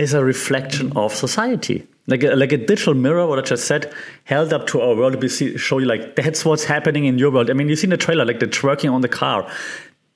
is 0.00 0.14
a 0.14 0.24
reflection 0.24 0.92
of 0.96 1.14
society. 1.14 1.86
Like 2.06 2.24
a, 2.24 2.34
like 2.34 2.52
a 2.52 2.56
digital 2.56 2.94
mirror, 2.94 3.26
what 3.26 3.38
I 3.38 3.42
just 3.42 3.66
said, 3.66 3.92
held 4.24 4.52
up 4.52 4.66
to 4.68 4.80
our 4.80 4.96
world 4.96 5.20
to 5.20 5.28
see, 5.28 5.56
show 5.56 5.78
you 5.78 5.86
like 5.86 6.16
that's 6.16 6.44
what's 6.44 6.64
happening 6.64 7.04
in 7.04 7.18
your 7.18 7.30
world. 7.30 7.50
I 7.50 7.52
mean, 7.52 7.68
you 7.68 7.76
see 7.76 7.84
in 7.84 7.90
the 7.90 7.96
trailer, 7.96 8.24
like 8.24 8.40
the 8.40 8.46
twerking 8.46 8.92
on 8.92 9.02
the 9.02 9.08
car. 9.08 9.48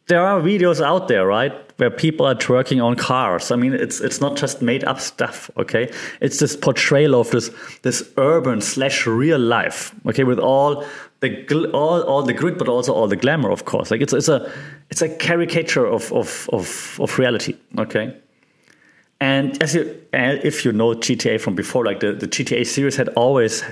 There 0.07 0.21
are 0.21 0.41
videos 0.41 0.85
out 0.85 1.09
there, 1.09 1.27
right, 1.27 1.53
where 1.79 1.91
people 1.91 2.27
are 2.27 2.35
twerking 2.35 2.85
on 2.85 2.97
cars. 2.97 3.51
I 3.51 3.57
mean, 3.57 3.73
it's 3.73 4.01
it's 4.01 4.21
not 4.21 4.37
just 4.37 4.61
made 4.61 4.85
up 4.85 5.01
stuff, 5.01 5.51
okay? 5.57 5.91
It's 6.21 6.41
this 6.41 6.57
portrayal 6.57 7.15
of 7.15 7.31
this 7.31 7.51
this 7.83 8.11
urban 8.17 8.61
slash 8.61 9.07
real 9.07 9.39
life, 9.39 9.95
okay, 10.07 10.25
with 10.25 10.39
all 10.39 10.85
the 11.21 11.71
all 11.73 12.03
all 12.03 12.23
the 12.23 12.35
grit, 12.35 12.59
but 12.59 12.69
also 12.69 12.93
all 12.93 13.09
the 13.09 13.17
glamour, 13.17 13.51
of 13.51 13.65
course. 13.65 13.91
Like 13.91 14.03
it's 14.03 14.13
it's 14.13 14.29
a 14.29 14.51
it's 14.91 15.03
a 15.03 15.09
caricature 15.09 15.87
of 15.87 16.13
of 16.13 16.49
of, 16.53 16.99
of 17.01 17.19
reality, 17.19 17.57
okay? 17.79 18.15
And 19.25 19.63
as 19.63 19.75
you, 19.75 19.83
if 20.13 20.67
you 20.67 20.73
know 20.73 20.91
GTA 20.93 21.41
from 21.41 21.55
before, 21.55 21.83
like 21.83 22.01
the, 22.01 22.13
the 22.13 22.29
GTA 22.29 22.67
series 22.67 22.97
had 22.97 23.09
always 23.11 23.65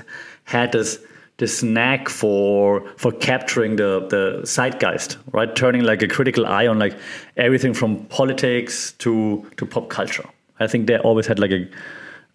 had 0.45 0.71
this 0.71 0.99
this 1.37 1.61
knack 1.61 2.09
for 2.09 2.81
for 2.97 3.11
capturing 3.11 3.75
the 3.75 4.07
the 4.09 4.41
zeitgeist, 4.45 5.17
right? 5.31 5.55
Turning 5.55 5.83
like 5.83 6.01
a 6.01 6.07
critical 6.07 6.47
eye 6.47 6.65
on 6.65 6.79
like 6.79 6.97
everything 7.37 7.75
from 7.75 8.03
politics 8.05 8.93
to 8.93 9.45
to 9.57 9.65
pop 9.67 9.89
culture. 9.89 10.27
I 10.59 10.65
think 10.65 10.87
they 10.87 10.97
always 10.97 11.27
had 11.27 11.37
like 11.37 11.51
a 11.51 11.69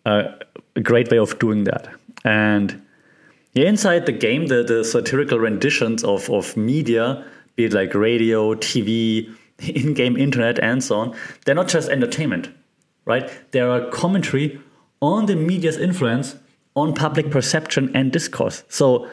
a, 0.04 0.34
a 0.76 0.80
great 0.80 1.10
way 1.10 1.18
of 1.18 1.36
doing 1.40 1.64
that. 1.64 1.88
And 2.24 2.80
yeah, 3.52 3.66
inside 3.66 4.06
the 4.06 4.12
game, 4.12 4.46
the 4.46 4.62
the 4.62 4.84
satirical 4.84 5.40
renditions 5.40 6.04
of 6.04 6.30
of 6.30 6.56
media, 6.56 7.24
be 7.56 7.64
it 7.64 7.72
like 7.72 7.96
radio, 7.96 8.54
TV, 8.54 9.28
in-game 9.58 10.16
internet, 10.16 10.60
and 10.60 10.84
so 10.84 11.00
on, 11.00 11.16
they're 11.44 11.56
not 11.56 11.66
just 11.66 11.88
entertainment 11.88 12.48
right? 13.08 13.28
There 13.50 13.68
are 13.70 13.90
commentary 13.90 14.60
on 15.00 15.26
the 15.26 15.34
media's 15.34 15.78
influence 15.78 16.36
on 16.76 16.94
public 16.94 17.30
perception 17.30 17.90
and 17.96 18.12
discourse. 18.12 18.62
So 18.68 19.08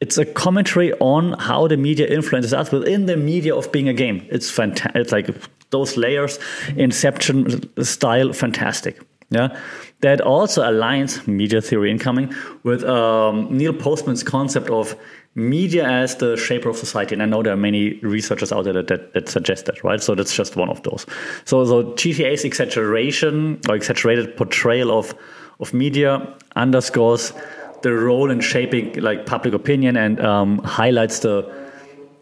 it's 0.00 0.18
a 0.18 0.24
commentary 0.24 0.92
on 0.94 1.34
how 1.38 1.68
the 1.68 1.76
media 1.76 2.06
influences 2.08 2.52
us 2.52 2.72
within 2.72 3.06
the 3.06 3.16
media 3.16 3.54
of 3.54 3.70
being 3.70 3.88
a 3.88 3.94
game. 3.94 4.26
It's 4.30 4.50
fantastic. 4.50 4.96
It's 4.96 5.12
like 5.12 5.28
those 5.70 5.96
layers, 5.96 6.38
Inception 6.76 7.84
style, 7.84 8.32
fantastic. 8.32 9.00
Yeah, 9.30 9.58
that 10.02 10.20
also 10.20 10.62
aligns 10.62 11.26
media 11.26 11.60
theory 11.60 11.90
incoming 11.90 12.32
with 12.62 12.84
um, 12.84 13.48
Neil 13.56 13.72
Postman's 13.72 14.22
concept 14.22 14.70
of 14.70 14.94
media 15.36 15.86
as 15.86 16.16
the 16.16 16.36
shaper 16.36 16.70
of 16.70 16.76
society. 16.76 17.14
And 17.14 17.22
I 17.22 17.26
know 17.26 17.42
there 17.42 17.52
are 17.52 17.58
many 17.58 17.98
researchers 18.00 18.52
out 18.52 18.64
there 18.64 18.72
that, 18.72 18.88
that, 18.88 19.12
that 19.12 19.28
suggest 19.28 19.66
that, 19.66 19.84
right? 19.84 20.02
So 20.02 20.14
that's 20.14 20.34
just 20.34 20.56
one 20.56 20.70
of 20.70 20.82
those. 20.82 21.06
So, 21.44 21.64
so 21.66 21.84
GTA's 21.92 22.42
exaggeration 22.44 23.60
or 23.68 23.76
exaggerated 23.76 24.36
portrayal 24.36 24.90
of, 24.98 25.14
of 25.60 25.74
media 25.74 26.34
underscores 26.56 27.34
the 27.82 27.92
role 27.92 28.30
in 28.30 28.40
shaping 28.40 28.94
like 28.94 29.26
public 29.26 29.52
opinion 29.52 29.96
and 29.98 30.18
um, 30.20 30.58
highlights 30.60 31.18
the, 31.18 31.46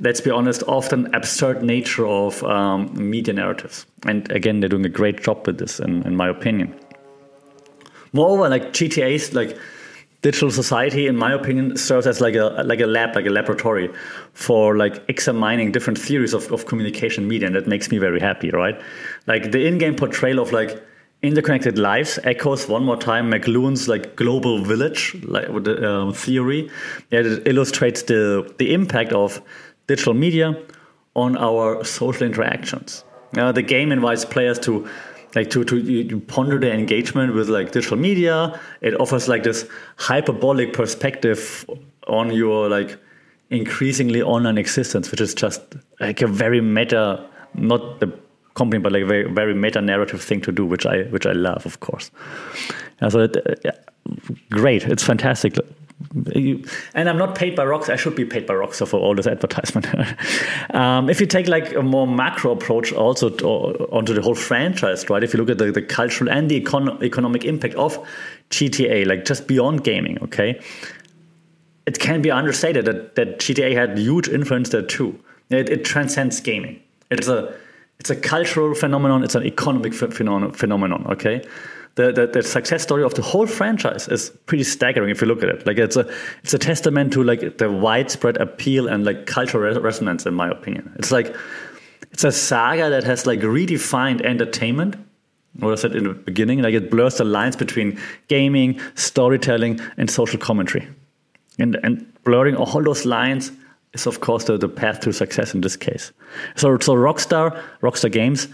let's 0.01 0.21
be 0.21 0.31
honest, 0.31 0.65
often 0.67 1.15
absurd 1.15 1.63
nature 1.63 2.07
of 2.07 2.43
um, 2.43 2.91
media 2.95 3.33
narratives. 3.33 3.87
And 4.05 4.31
again, 4.33 4.59
they're 4.59 4.69
doing 4.69 4.85
a 4.85 4.91
great 4.91 5.23
job 5.23 5.47
with 5.47 5.59
this, 5.59 5.79
in, 5.79 6.03
in 6.03 6.17
my 6.17 6.29
opinion. 6.29 6.75
Moreover, 8.13 8.49
like 8.49 8.73
GTA's 8.73 9.35
like 9.35 9.57
digital 10.25 10.51
society, 10.51 11.07
in 11.07 11.17
my 11.17 11.33
opinion, 11.35 11.77
serves 11.77 12.07
as 12.07 12.19
like 12.21 12.35
a 12.35 12.47
like 12.65 12.81
a 12.81 12.87
lab, 12.87 13.15
like 13.15 13.27
a 13.27 13.35
laboratory 13.39 13.91
for 14.33 14.77
like 14.77 15.05
examining 15.09 15.71
different 15.71 15.99
theories 15.99 16.33
of, 16.33 16.51
of 16.51 16.65
communication 16.65 17.29
media, 17.29 17.47
and 17.47 17.55
that 17.55 17.67
makes 17.69 17.91
me 17.91 17.99
very 17.99 18.21
happy, 18.21 18.51
right? 18.51 18.81
Like 19.27 19.53
the 19.53 19.67
in-game 19.67 19.97
portrayal 19.97 20.41
of 20.41 20.51
like 20.51 20.83
interconnected 21.23 21.79
lives 21.79 22.19
echoes 22.25 22.69
one 22.69 22.85
more 22.85 22.97
time 22.97 23.31
McLuhan's 23.31 23.87
like 23.89 24.17
global 24.17 24.65
village 24.65 25.15
like 25.25 25.47
the 25.63 25.77
um, 25.91 26.15
theory. 26.15 26.71
It 27.11 27.47
illustrates 27.47 28.03
the 28.05 28.51
the 28.59 28.73
impact 28.73 29.13
of 29.13 29.43
digital 29.87 30.15
media 30.15 30.57
on 31.15 31.37
our 31.37 31.85
social 31.85 32.27
interactions. 32.27 33.05
Uh, 33.37 33.53
the 33.53 33.63
game 33.63 33.93
invites 33.93 34.25
players 34.25 34.59
to 34.61 34.89
like 35.35 35.51
to 35.51 35.65
to 35.65 35.79
you 35.79 36.21
ponder 36.21 36.59
the 36.59 36.73
engagement 36.73 37.35
with 37.35 37.49
like 37.49 37.73
digital 37.73 37.97
media 37.97 38.59
it 38.81 38.99
offers 39.01 39.29
like 39.29 39.43
this 39.43 39.67
hyperbolic 39.97 40.73
perspective 40.73 41.69
on 42.07 42.33
your 42.33 42.69
like 42.69 42.97
increasingly 43.51 44.23
online 44.23 44.59
existence 44.59 45.11
which 45.11 45.21
is 45.21 45.35
just 45.35 45.61
like 46.01 46.23
a 46.23 46.27
very 46.27 46.61
meta 46.61 47.25
not 47.55 48.01
the 48.01 48.13
company, 48.55 48.81
but 48.81 48.93
like 48.93 49.03
a 49.03 49.07
very, 49.07 49.31
very 49.31 49.55
meta 49.55 49.81
narrative 49.81 50.23
thing 50.23 50.41
to 50.43 50.53
do, 50.53 50.65
which 50.65 50.87
I 50.87 51.03
which 51.05 51.27
I 51.27 51.33
love, 51.33 51.67
of 51.67 51.81
course. 51.81 52.11
And 53.01 53.13
so 53.13 53.21
it, 53.21 53.37
uh, 53.67 53.73
great, 54.51 54.85
it's 54.85 55.03
fantastic. 55.03 55.57
And 56.95 57.09
I'm 57.09 57.19
not 57.19 57.35
paid 57.35 57.57
by 57.57 57.65
Rockstar. 57.65 57.91
I 57.91 57.97
should 57.97 58.17
be 58.17 58.25
paid 58.25 58.47
by 58.47 58.55
Rockstar 58.55 58.87
for 58.87 59.01
all 59.01 59.15
this 59.15 59.27
advertisement. 59.27 59.87
um, 60.75 61.09
if 61.09 61.21
you 61.21 61.27
take 61.27 61.49
like 61.49 61.75
a 61.75 61.83
more 61.83 62.07
macro 62.07 62.53
approach 62.53 62.93
also 62.93 63.31
to, 63.31 63.47
onto 63.47 64.13
the 64.13 64.23
whole 64.23 64.35
franchise, 64.35 65.09
right? 65.09 65.23
If 65.23 65.33
you 65.33 65.41
look 65.41 65.51
at 65.51 65.59
the, 65.59 65.73
the 65.73 65.83
cultural 65.83 66.31
and 66.31 66.51
the 66.51 66.61
econ- 66.61 67.03
economic 67.03 67.45
impact 67.45 67.75
of 67.75 67.99
GTA, 68.51 69.07
like 69.07 69.25
just 69.25 69.47
beyond 69.47 69.85
gaming, 69.85 70.19
okay, 70.23 70.61
it 71.87 71.99
can 71.99 72.23
be 72.23 72.31
understated 72.31 72.85
that, 72.87 73.15
that 73.15 73.39
GTA 73.39 73.75
had 73.75 73.99
huge 73.99 74.29
influence 74.29 74.71
there 74.71 74.83
too. 74.83 75.19
It, 75.51 75.69
it 75.69 75.85
transcends 75.85 76.41
gaming. 76.41 76.81
It's 77.11 77.29
a 77.29 77.55
it's 78.01 78.11
a 78.11 78.17
cultural 78.17 78.75
phenomenon. 78.75 79.23
It's 79.23 79.35
an 79.35 79.45
economic 79.45 79.95
phenomenon. 79.95 81.07
Okay, 81.07 81.47
the, 81.97 82.11
the, 82.11 82.27
the 82.27 82.43
success 82.43 82.83
story 82.83 83.05
of 83.05 83.15
the 83.15 83.23
whole 83.23 83.47
franchise 83.47 84.09
is 84.09 84.31
pretty 84.47 84.65
staggering 84.65 85.11
if 85.11 85.21
you 85.21 85.29
look 85.29 85.43
at 85.43 85.49
it. 85.49 85.67
Like 85.67 85.79
it's 85.79 85.97
a 85.97 86.11
it's 86.43 86.53
a 86.53 86.59
testament 86.59 87.13
to 87.13 87.23
like 87.23 87.59
the 87.59 87.71
widespread 87.71 88.37
appeal 88.39 88.89
and 88.89 89.05
like 89.05 89.27
cultural 89.27 89.81
resonance, 89.81 90.27
in 90.27 90.35
my 90.35 90.49
opinion. 90.49 90.93
It's 90.99 91.13
like 91.13 91.35
it's 92.11 92.25
a 92.25 92.33
saga 92.33 92.91
that 92.91 93.05
has 93.05 93.27
like 93.27 93.41
redefined 93.41 94.23
entertainment. 94.23 94.97
What 95.61 95.71
I 95.71 95.77
said 95.77 95.95
in 95.95 96.05
the 96.05 96.15
beginning, 96.15 96.63
like 96.63 96.75
it 96.75 96.91
blurs 96.91 97.19
the 97.19 97.25
lines 97.25 97.55
between 97.55 98.01
gaming, 98.27 98.81
storytelling, 98.97 99.79
and 99.97 100.11
social 100.11 100.41
commentary, 100.41 100.89
and 101.61 101.79
and 101.85 102.13
blurring 102.25 102.57
all 102.57 102.83
those 102.83 103.05
lines 103.05 103.53
is 103.93 104.09
of 104.09 104.19
course 104.21 104.45
the, 104.45 104.59
the 104.59 104.69
path 104.69 104.99
to 105.01 105.13
success 105.13 105.55
in 105.55 105.61
this 105.61 105.77
case. 105.77 106.11
So 106.57 106.77
so 106.79 106.97
Rockstar, 106.97 107.57
Rockstar 107.83 108.11
Games 108.11 108.49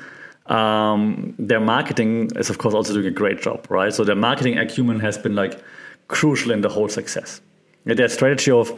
um, 0.46 1.34
their 1.38 1.60
marketing 1.60 2.30
is 2.36 2.50
of 2.50 2.58
course 2.58 2.74
also 2.74 2.94
doing 2.94 3.06
a 3.06 3.10
great 3.10 3.40
job, 3.40 3.66
right? 3.70 3.92
So 3.92 4.04
their 4.04 4.16
marketing 4.16 4.58
acumen 4.58 5.00
has 5.00 5.18
been 5.18 5.34
like 5.34 5.62
crucial 6.08 6.50
in 6.50 6.60
the 6.60 6.68
whole 6.68 6.88
success. 6.88 7.40
Their 7.84 8.08
strategy 8.08 8.50
of 8.50 8.70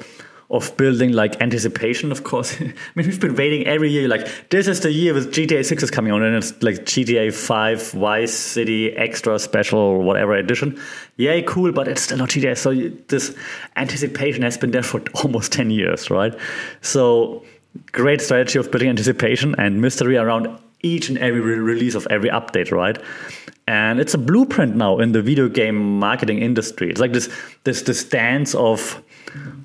of 0.52 0.76
building 0.76 1.12
like 1.12 1.40
anticipation, 1.40 2.12
of 2.12 2.24
course. 2.24 2.54
I 2.60 2.64
mean, 2.94 3.06
we've 3.06 3.18
been 3.18 3.34
waiting 3.34 3.66
every 3.66 3.90
year. 3.90 4.06
Like 4.06 4.50
this 4.50 4.68
is 4.68 4.80
the 4.80 4.92
year 4.92 5.14
with 5.14 5.32
GTA 5.32 5.64
Six 5.64 5.82
is 5.82 5.90
coming 5.90 6.12
on, 6.12 6.22
and 6.22 6.36
it's 6.36 6.62
like 6.62 6.84
GTA 6.84 7.32
Five, 7.32 7.90
Vice 7.92 8.34
City 8.34 8.92
Extra 8.92 9.38
Special 9.38 10.02
whatever 10.02 10.34
edition. 10.34 10.78
Yay, 11.16 11.42
cool, 11.42 11.72
but 11.72 11.88
it's 11.88 12.02
still 12.02 12.18
not 12.18 12.28
GTA. 12.28 12.56
So 12.56 12.74
this 13.08 13.34
anticipation 13.76 14.42
has 14.42 14.58
been 14.58 14.72
there 14.72 14.82
for 14.82 15.00
almost 15.24 15.52
ten 15.52 15.70
years, 15.70 16.10
right? 16.10 16.34
So 16.82 17.42
great 17.92 18.20
strategy 18.20 18.58
of 18.58 18.70
building 18.70 18.90
anticipation 18.90 19.54
and 19.56 19.80
mystery 19.80 20.18
around 20.18 20.58
each 20.82 21.08
and 21.08 21.18
every 21.18 21.40
re- 21.40 21.58
release 21.58 21.94
of 21.94 22.06
every 22.10 22.30
update, 22.30 22.72
right? 22.72 22.98
And 23.66 24.00
it's 24.00 24.14
a 24.14 24.18
blueprint 24.18 24.76
now 24.76 24.98
in 24.98 25.12
the 25.12 25.22
video 25.22 25.48
game 25.48 25.98
marketing 25.98 26.40
industry. 26.40 26.90
It's 26.90 27.00
like 27.00 27.12
this 27.12 27.28
this 27.64 27.82
this 27.82 28.04
dance 28.04 28.54
of 28.54 29.02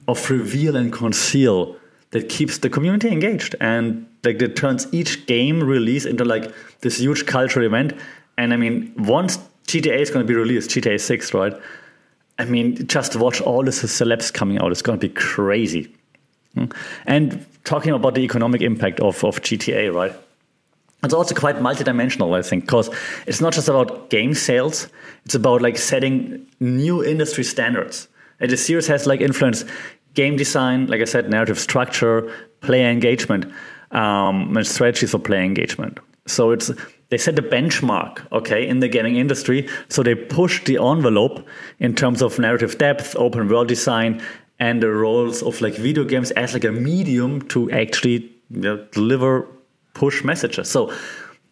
of 0.08 0.30
reveal 0.30 0.76
and 0.76 0.94
conceal 0.94 1.76
that 2.12 2.30
keeps 2.30 2.60
the 2.60 2.70
community 2.70 3.10
engaged 3.10 3.56
and 3.60 4.08
like 4.24 4.40
that 4.40 4.56
turns 4.56 4.88
each 4.94 5.26
game 5.26 5.62
release 5.62 6.06
into 6.06 6.24
like 6.24 6.54
this 6.82 7.00
huge 7.00 7.26
cultural 7.26 7.66
event. 7.66 7.94
And 8.38 8.54
I 8.54 8.58
mean, 8.58 8.94
once 8.98 9.40
GTA 9.68 10.00
is 10.00 10.10
going 10.10 10.26
to 10.26 10.28
be 10.28 10.36
released, 10.36 10.70
GTA 10.70 11.00
6, 11.00 11.34
right? 11.34 11.54
I 12.40 12.46
mean, 12.46 12.88
just 12.88 13.16
watch 13.16 13.42
all 13.42 13.64
the 13.64 13.72
celebs 13.72 14.32
coming 14.32 14.60
out. 14.60 14.72
It's 14.72 14.82
going 14.82 15.00
to 15.00 15.08
be 15.08 15.14
crazy. 15.14 15.94
Hmm? 16.54 16.66
And 17.06 17.46
talking 17.64 17.94
about 17.94 18.16
the 18.16 18.22
economic 18.22 18.62
impact 18.62 19.00
of, 19.00 19.24
of 19.24 19.42
GTA, 19.42 19.94
right? 19.94 20.14
It's 21.04 21.13
also 21.13 21.36
quite 21.36 21.58
multidimensional, 21.58 22.38
I 22.38 22.42
think, 22.42 22.66
because 22.66 22.89
it's 23.27 23.39
not 23.39 23.54
just 23.54 23.70
about 23.70 24.10
game 24.10 24.34
sales; 24.34 24.88
it's 25.25 25.36
about 25.36 25.62
like 25.62 25.77
setting 25.77 26.48
new 26.60 27.04
industry 27.04 27.44
standards. 27.44 28.07
And 28.40 28.51
the 28.51 28.57
series 28.57 28.88
has 28.88 29.05
like 29.05 29.22
influenced 29.22 29.66
game 30.14 30.36
design, 30.36 30.88
like 30.88 31.01
I 31.01 31.05
said, 31.05 31.29
narrative 31.29 31.60
structure, 31.60 32.31
player 32.62 32.90
engagement, 32.90 33.46
um, 33.92 34.57
and 34.57 34.66
strategies 34.66 35.12
for 35.12 35.20
player 35.20 35.44
engagement. 35.44 36.00
So 36.25 36.51
it's 36.51 36.72
they 37.10 37.18
set 37.18 37.36
the 37.36 37.42
benchmark, 37.42 38.29
okay, 38.31 38.68
in 38.68 38.79
the 38.79 38.88
gaming 38.90 39.16
industry. 39.16 39.70
So 39.90 40.03
they 40.03 40.16
push 40.16 40.64
the 40.66 40.77
envelope 40.77 41.48
in 41.79 41.96
terms 41.96 42.22
of 42.22 42.38
narrative 42.38 42.77
depth, 42.77 43.16
open 43.16 43.48
world 43.48 43.68
design, 43.68 44.22
and 44.60 44.81
the 44.81 44.90
roles 44.90 45.42
of 45.44 45.62
like 45.62 45.75
video 45.75 46.03
games 46.03 46.31
as 46.31 46.53
like 46.53 46.66
a 46.66 46.72
medium 46.72 47.48
to 47.50 47.72
actually 47.72 48.33
you 48.50 48.62
know, 48.62 48.77
deliver 48.92 49.48
push 49.98 50.24
messages. 50.24 50.70
So 50.70 50.94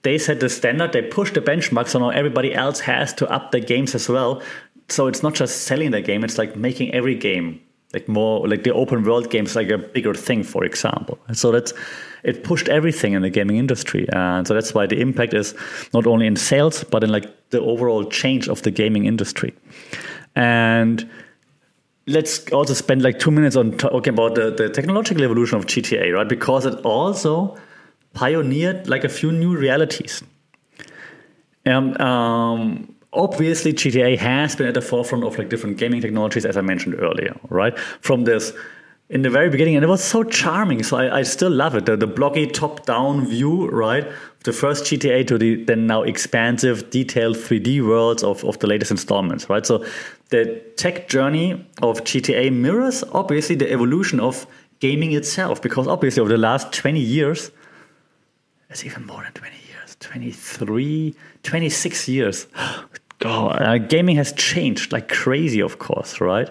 they 0.04 0.18
set 0.18 0.40
the 0.40 0.50
standard, 0.50 0.94
they 0.94 1.02
push 1.02 1.32
the 1.32 1.42
benchmark, 1.42 1.88
so 1.88 2.00
now 2.00 2.10
everybody 2.10 2.54
else 2.54 2.80
has 2.82 3.14
to 3.16 3.30
up 3.30 3.52
the 3.52 3.60
games 3.60 3.96
as 3.96 4.08
well. 4.08 4.42
So 4.88 5.08
it's 5.08 5.24
not 5.24 5.34
just 5.34 5.64
selling 5.64 5.92
the 5.92 6.02
game, 6.02 6.24
it's 6.24 6.38
like 6.38 6.56
making 6.56 6.94
every 6.94 7.16
game 7.16 7.60
like 7.94 8.08
more 8.10 8.48
like 8.48 8.64
the 8.64 8.74
open 8.74 9.04
world 9.04 9.30
games 9.30 9.56
like 9.56 9.70
a 9.70 9.78
bigger 9.78 10.14
thing, 10.14 10.44
for 10.44 10.64
example. 10.66 11.18
So 11.34 11.52
that's 11.52 11.74
it 12.24 12.44
pushed 12.44 12.68
everything 12.68 13.14
in 13.14 13.22
the 13.22 13.30
gaming 13.30 13.58
industry, 13.58 14.08
and 14.12 14.48
so 14.48 14.54
that's 14.54 14.74
why 14.74 14.86
the 14.86 15.00
impact 15.00 15.34
is 15.34 15.56
not 15.94 16.06
only 16.06 16.28
in 16.28 16.36
sales 16.36 16.84
but 16.84 17.04
in 17.04 17.10
like 17.10 17.50
the 17.50 17.62
overall 17.62 18.04
change 18.06 18.50
of 18.50 18.62
the 18.62 18.72
gaming 18.72 19.06
industry. 19.06 19.54
And 20.36 21.10
let's 22.08 22.52
also 22.52 22.74
spend 22.74 23.02
like 23.02 23.18
two 23.20 23.32
minutes 23.32 23.56
on 23.56 23.72
talking 23.78 24.14
about 24.14 24.36
the, 24.36 24.52
the 24.52 24.70
technological 24.70 25.24
evolution 25.24 25.58
of 25.58 25.66
GTA, 25.66 26.14
right? 26.14 26.28
Because 26.28 26.66
it 26.66 26.76
also 26.86 27.58
pioneered 28.16 28.88
like 28.88 29.04
a 29.04 29.10
few 29.10 29.32
new 29.32 29.56
realities. 29.56 30.24
Um, 31.66 31.96
um, 31.98 32.96
obviously, 33.14 33.74
GTA 33.74 34.18
has 34.18 34.56
been 34.56 34.68
at 34.68 34.74
the 34.74 34.82
forefront 34.82 35.24
of 35.24 35.38
like 35.38 35.50
different 35.50 35.78
gaming 35.78 36.02
technologies, 36.02 36.46
as 36.46 36.58
I 36.58 36.62
mentioned 36.62 36.96
earlier, 37.00 37.36
right? 37.50 37.78
From 38.02 38.24
this 38.24 38.54
in 39.10 39.22
the 39.22 39.30
very 39.30 39.50
beginning, 39.50 39.76
and 39.76 39.84
it 39.84 39.88
was 39.88 40.04
so 40.04 40.24
charming. 40.24 40.82
So 40.82 40.98
I, 40.98 41.20
I 41.20 41.24
still 41.24 41.52
love 41.52 41.76
it. 41.76 41.86
The, 41.86 41.96
the 41.96 42.08
blocky 42.08 42.48
top-down 42.48 43.28
view, 43.28 43.70
right? 43.70 44.08
The 44.44 44.54
first 44.54 44.86
GTA 44.86 45.28
to 45.28 45.38
the 45.38 45.64
then 45.64 45.86
now 45.86 46.02
expansive, 46.02 46.90
detailed 46.90 47.36
3D 47.36 47.86
worlds 47.86 48.24
of, 48.24 48.44
of 48.44 48.58
the 48.60 48.68
latest 48.68 48.92
installments, 48.92 49.48
right? 49.50 49.66
So 49.66 49.86
the 50.30 50.60
tech 50.76 51.08
journey 51.08 51.66
of 51.84 52.04
GTA 52.04 52.52
mirrors 52.52 53.04
obviously 53.12 53.56
the 53.56 53.72
evolution 53.72 54.20
of 54.20 54.48
gaming 54.80 55.14
itself, 55.14 55.62
because 55.62 55.88
obviously 55.88 56.22
over 56.22 56.30
the 56.30 56.38
last 56.38 56.74
20 56.74 57.00
years, 57.00 57.52
it's 58.70 58.84
even 58.86 59.06
more 59.06 59.24
than 59.24 59.32
20 59.34 59.56
years. 59.70 59.98
23 60.00 61.16
26 61.44 62.08
years. 62.08 62.48
God, 63.20 63.62
uh, 63.62 63.78
gaming 63.78 64.18
has 64.18 64.34
changed 64.34 64.92
like 64.92 65.08
crazy 65.08 65.62
of 65.62 65.80
course 65.80 66.20
right? 66.20 66.50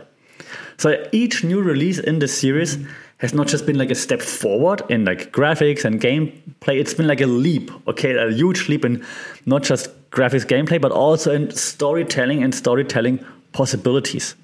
So 0.77 1.07
each 1.13 1.45
new 1.45 1.61
release 1.61 1.99
in 1.99 2.19
the 2.19 2.29
series 2.29 2.79
has 3.19 3.33
not 3.35 3.47
just 3.47 3.67
been 3.67 3.79
like 3.79 3.91
a 3.91 3.95
step 3.95 4.21
forward 4.21 4.83
in 4.89 5.05
like 5.05 5.31
graphics 5.31 5.85
and 5.85 6.01
gameplay. 6.01 6.81
It's 6.81 6.95
been 6.95 7.07
like 7.07 7.21
a 7.21 7.27
leap 7.27 7.71
okay? 7.89 8.17
A 8.17 8.31
huge 8.31 8.69
leap 8.69 8.85
in 8.85 9.05
not 9.47 9.63
just 9.63 9.89
graphics 10.11 10.47
gameplay 10.47 10.81
but 10.81 10.93
also 10.93 11.33
in 11.33 11.51
storytelling 11.51 12.43
and 12.43 12.55
storytelling 12.55 13.25
possibilities 13.53 14.35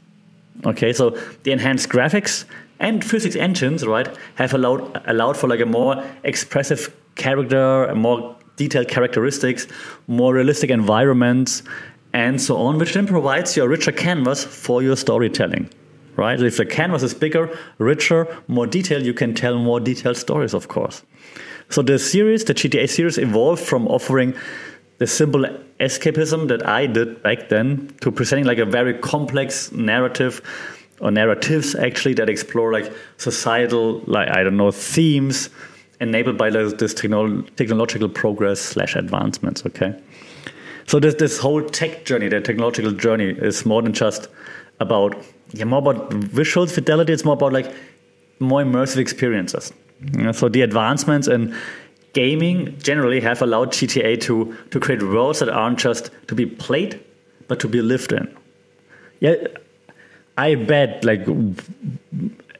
okay? 0.66 0.92
So 0.92 1.11
the 1.42 1.52
enhanced 1.52 1.88
graphics 1.88 2.44
and 2.78 3.04
physics 3.04 3.37
engines 3.37 3.87
right 3.87 4.09
have 4.37 4.54
allowed 4.54 5.02
allowed 5.06 5.37
for 5.37 5.48
like 5.48 5.61
a 5.61 5.66
more 5.66 6.04
expressive 6.24 6.94
character, 7.20 7.94
more 7.94 8.37
detailed 8.56 8.88
characteristics, 8.88 9.66
more 10.06 10.35
realistic 10.35 10.70
environments, 10.70 11.62
and 12.12 12.40
so 12.40 12.56
on, 12.56 12.78
which 12.78 12.94
then 12.94 13.06
provides 13.06 13.56
you 13.56 13.62
a 13.62 13.68
richer 13.68 13.92
canvas 13.92 14.44
for 14.44 14.83
your 14.83 14.96
storytelling. 14.96 15.70
Right? 16.16 16.38
So 16.38 16.44
if 16.44 16.56
the 16.56 16.66
canvas 16.66 17.02
is 17.02 17.14
bigger, 17.14 17.56
richer, 17.78 18.26
more 18.48 18.66
detailed, 18.66 19.04
you 19.04 19.14
can 19.14 19.35
tell 19.35 19.56
more 19.59 19.80
detailed 19.80 20.16
stories, 20.16 20.54
of 20.54 20.68
course. 20.68 21.02
So 21.70 21.83
the 21.83 21.98
series, 21.98 22.44
the 22.44 22.54
GTA 22.54 22.88
series, 22.88 23.16
evolved 23.16 23.62
from 23.62 23.87
offering 23.87 24.35
the 24.98 25.06
simple 25.06 25.46
escapism 25.78 26.48
that 26.48 26.66
I 26.66 26.87
did 26.87 27.22
back 27.22 27.48
then 27.48 27.94
to 28.02 28.11
presenting 28.12 28.44
like 28.44 28.59
a 28.59 28.66
very 28.66 28.94
complex 28.98 29.72
narrative 29.72 30.42
or 31.00 31.11
narratives 31.11 31.74
actually 31.74 32.14
that 32.14 32.28
explore 32.28 32.72
like 32.72 32.92
societal, 33.16 34.02
like 34.06 34.28
I 34.28 34.42
don't 34.42 34.59
know, 34.59 34.70
themes 34.70 35.48
enabled 36.00 36.38
by 36.38 36.50
this 36.50 36.94
techno 36.94 37.42
technological 37.56 38.08
progress 38.08 38.60
slash 38.60 38.96
advancements. 38.96 39.64
Okay, 39.66 39.94
so 40.86 40.98
this 40.98 41.14
this 41.14 41.38
whole 41.38 41.62
tech 41.62 42.04
journey, 42.04 42.28
the 42.28 42.40
technological 42.40 42.92
journey, 42.92 43.30
is 43.30 43.64
more 43.66 43.82
than 43.82 43.92
just 43.92 44.28
about 44.80 45.16
yeah, 45.52 45.64
more 45.64 45.78
about 45.78 46.12
visual 46.12 46.66
fidelity. 46.66 47.12
It's 47.12 47.24
more 47.24 47.34
about 47.34 47.52
like 47.52 47.72
more 48.38 48.62
immersive 48.62 48.98
experiences. 48.98 49.72
Yeah, 50.18 50.32
so 50.32 50.48
the 50.48 50.62
advancements 50.62 51.28
in 51.28 51.54
gaming 52.12 52.76
generally 52.78 53.20
have 53.20 53.42
allowed 53.42 53.72
GTA 53.72 54.20
to 54.22 54.56
to 54.70 54.80
create 54.80 55.02
worlds 55.02 55.40
that 55.40 55.48
aren't 55.48 55.78
just 55.78 56.10
to 56.28 56.34
be 56.34 56.46
played, 56.46 56.98
but 57.48 57.60
to 57.60 57.68
be 57.68 57.82
lived 57.82 58.12
in. 58.12 58.34
Yeah, 59.20 59.34
I 60.38 60.54
bet 60.54 61.04
like 61.04 61.26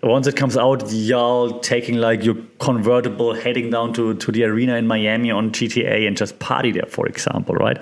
once 0.02 0.26
it 0.26 0.34
comes 0.34 0.56
out, 0.56 0.90
y'all 0.90 1.60
taking 1.60 1.96
like 1.96 2.24
your 2.24 2.36
convertible, 2.58 3.34
heading 3.34 3.70
down 3.70 3.92
to, 3.92 4.14
to 4.14 4.32
the 4.32 4.44
arena 4.44 4.76
in 4.76 4.86
Miami 4.86 5.30
on 5.30 5.50
GTA 5.50 6.06
and 6.06 6.16
just 6.16 6.38
party 6.38 6.72
there, 6.72 6.86
for 6.86 7.06
example, 7.06 7.54
right? 7.54 7.80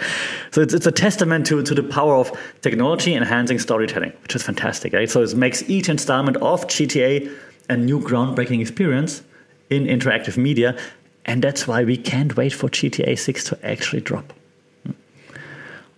So 0.51 0.61
it's, 0.61 0.75
it's 0.75 0.87
a 0.87 0.93
testament 0.93 1.47
to, 1.47 1.63
to 1.63 1.75
the 1.75 1.83
power 1.83 2.17
of 2.17 2.33
technology 2.61 3.15
enhancing 3.15 3.61
storytelling, 3.61 4.13
which 4.23 4.35
is 4.35 4.43
fantastic, 4.43 4.93
right? 4.93 5.09
So 5.09 5.23
it 5.23 5.35
makes 5.37 5.63
each 5.71 5.89
installment 5.89 6.37
of 6.39 6.67
GTA 6.67 7.33
a 7.69 7.77
new 7.77 8.01
groundbreaking 8.01 8.61
experience 8.61 9.23
in 9.71 9.85
interactive 9.85 10.37
media, 10.37 10.77
and 11.25 11.43
that's 11.43 11.69
why 11.69 11.85
we 11.85 11.97
can't 11.97 12.37
wait 12.37 12.53
for 12.53 12.69
GTA 12.69 13.17
6 13.19 13.45
to 13.45 13.67
actually 13.67 14.01
drop. 14.01 14.33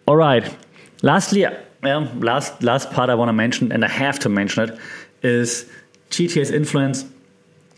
All 0.07 0.17
right. 0.17 0.55
Lastly, 1.03 1.47
um, 1.47 2.21
last 2.21 2.63
last 2.63 2.91
part 2.91 3.09
I 3.09 3.15
want 3.15 3.29
to 3.31 3.33
mention, 3.33 3.73
and 3.73 3.85
I 3.85 3.89
have 3.89 4.19
to 4.19 4.29
mention 4.29 4.69
it, 4.69 4.79
is 5.23 5.71
GTA's 6.11 6.51
influence 6.51 7.05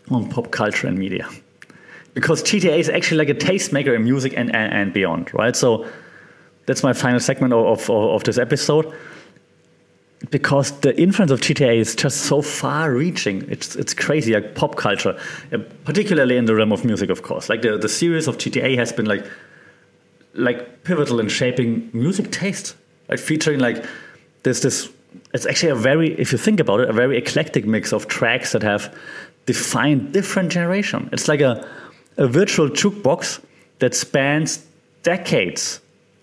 on 0.09 0.29
pop 0.29 0.51
culture 0.51 0.87
and 0.87 0.97
media. 0.97 1.29
Because 2.13 2.43
GTA 2.43 2.77
is 2.77 2.89
actually 2.89 3.17
like 3.17 3.29
a 3.29 3.33
tastemaker 3.33 3.95
in 3.95 4.03
music 4.03 4.33
and, 4.35 4.55
and, 4.55 4.73
and 4.73 4.93
beyond, 4.93 5.33
right? 5.33 5.55
So 5.55 5.87
that's 6.65 6.83
my 6.83 6.93
final 6.93 7.19
segment 7.19 7.53
of, 7.53 7.89
of, 7.89 7.89
of 7.89 8.23
this 8.23 8.37
episode. 8.37 8.93
Because 10.29 10.71
the 10.79 10.99
influence 10.99 11.31
of 11.31 11.41
GTA 11.41 11.77
is 11.77 11.95
just 11.95 12.21
so 12.21 12.41
far 12.41 12.93
reaching. 12.93 13.49
It's, 13.49 13.75
it's 13.75 13.93
crazy, 13.93 14.33
like 14.33 14.55
pop 14.55 14.75
culture, 14.75 15.19
uh, 15.51 15.57
particularly 15.83 16.37
in 16.37 16.45
the 16.45 16.55
realm 16.55 16.71
of 16.71 16.85
music, 16.85 17.09
of 17.09 17.23
course. 17.23 17.49
Like 17.49 17.61
the, 17.61 17.77
the 17.77 17.89
series 17.89 18.27
of 18.27 18.37
GTA 18.37 18.77
has 18.77 18.93
been 18.93 19.05
like 19.05 19.25
like 20.35 20.83
pivotal 20.83 21.19
in 21.19 21.27
shaping 21.27 21.89
music 21.93 22.31
taste, 22.31 22.75
like 23.09 23.19
featuring 23.19 23.59
like 23.59 23.85
this 24.43 24.61
this 24.61 24.89
it's 25.33 25.45
actually 25.45 25.69
a 25.69 25.75
very, 25.75 26.13
if 26.19 26.31
you 26.31 26.37
think 26.37 26.59
about 26.59 26.79
it, 26.81 26.89
a 26.89 26.93
very 26.93 27.17
eclectic 27.17 27.65
mix 27.65 27.93
of 27.93 28.07
tracks 28.07 28.51
that 28.51 28.63
have 28.63 28.95
defined 29.45 30.13
different 30.13 30.51
generation. 30.51 31.09
It's 31.11 31.27
like 31.27 31.41
a, 31.41 31.67
a 32.17 32.27
virtual 32.27 32.69
jukebox 32.69 33.43
that 33.79 33.95
spans 33.95 34.65
decades, 35.03 35.79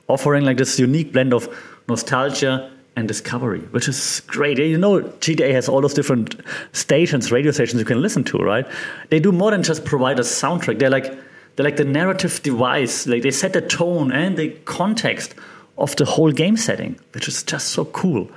offering 0.08 0.44
like 0.44 0.56
this 0.56 0.78
unique 0.78 1.12
blend 1.12 1.34
of 1.34 1.48
nostalgia 1.88 2.70
and 2.96 3.06
discovery, 3.06 3.60
which 3.70 3.88
is 3.88 4.20
great. 4.26 4.58
You 4.58 4.78
know, 4.78 5.00
GTA 5.00 5.52
has 5.52 5.68
all 5.68 5.80
those 5.80 5.94
different 5.94 6.40
stations, 6.72 7.30
radio 7.30 7.52
stations 7.52 7.78
you 7.78 7.84
can 7.84 8.02
listen 8.02 8.24
to, 8.24 8.38
right? 8.38 8.66
They 9.10 9.20
do 9.20 9.32
more 9.32 9.50
than 9.50 9.62
just 9.62 9.84
provide 9.84 10.18
a 10.18 10.22
soundtrack. 10.22 10.78
They're 10.78 10.90
like 10.90 11.12
they're 11.56 11.64
like 11.64 11.76
the 11.76 11.84
narrative 11.84 12.42
device. 12.42 13.06
Like 13.06 13.22
they 13.22 13.30
set 13.30 13.52
the 13.52 13.60
tone 13.60 14.12
and 14.12 14.36
the 14.36 14.50
context 14.64 15.34
of 15.78 15.96
the 15.96 16.04
whole 16.04 16.32
game 16.32 16.56
setting, 16.56 16.98
which 17.12 17.28
is 17.28 17.42
just 17.42 17.68
so 17.68 17.84
cool. 17.86 18.30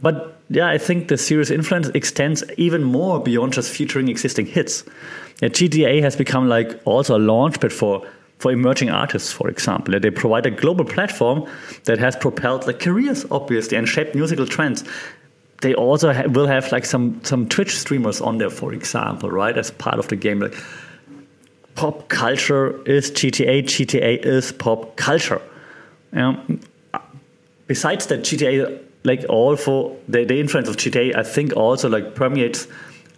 But 0.00 0.38
yeah, 0.50 0.68
I 0.68 0.78
think 0.78 1.08
the 1.08 1.16
series' 1.16 1.50
influence 1.50 1.88
extends 1.88 2.44
even 2.56 2.82
more 2.82 3.20
beyond 3.20 3.52
just 3.52 3.70
featuring 3.70 4.08
existing 4.08 4.46
hits. 4.46 4.84
Yeah, 5.40 5.48
GTA 5.48 6.02
has 6.02 6.16
become 6.16 6.48
like 6.48 6.80
also 6.84 7.16
a 7.16 7.18
launchpad 7.18 7.72
for 7.72 8.06
for 8.38 8.52
emerging 8.52 8.90
artists, 8.90 9.32
for 9.32 9.48
example. 9.48 9.98
They 9.98 10.10
provide 10.10 10.44
a 10.44 10.50
global 10.50 10.84
platform 10.84 11.46
that 11.84 11.98
has 11.98 12.16
propelled 12.16 12.66
like 12.66 12.80
careers, 12.80 13.24
obviously, 13.30 13.78
and 13.78 13.88
shaped 13.88 14.14
musical 14.14 14.46
trends. 14.46 14.84
They 15.62 15.74
also 15.74 16.12
ha 16.12 16.24
will 16.26 16.46
have 16.46 16.70
like 16.72 16.84
some 16.84 17.20
some 17.24 17.48
Twitch 17.48 17.76
streamers 17.76 18.20
on 18.20 18.38
there, 18.38 18.50
for 18.50 18.72
example, 18.74 19.30
right, 19.30 19.56
as 19.56 19.70
part 19.70 19.98
of 19.98 20.08
the 20.08 20.16
game. 20.16 20.40
Like 20.40 20.54
pop 21.74 22.08
culture 22.08 22.82
is 22.86 23.10
GTA. 23.10 23.62
GTA 23.64 24.24
is 24.24 24.52
pop 24.52 24.96
culture. 24.96 25.40
Um, 26.12 26.60
besides 27.66 28.06
that, 28.06 28.20
GTA 28.20 28.78
like 29.04 29.24
all 29.28 29.54
for 29.56 29.96
the, 30.08 30.24
the 30.24 30.40
influence 30.40 30.68
of 30.68 30.76
GTA, 30.76 31.16
I 31.16 31.22
think 31.22 31.54
also 31.56 31.88
like 31.88 32.14
permeates 32.14 32.66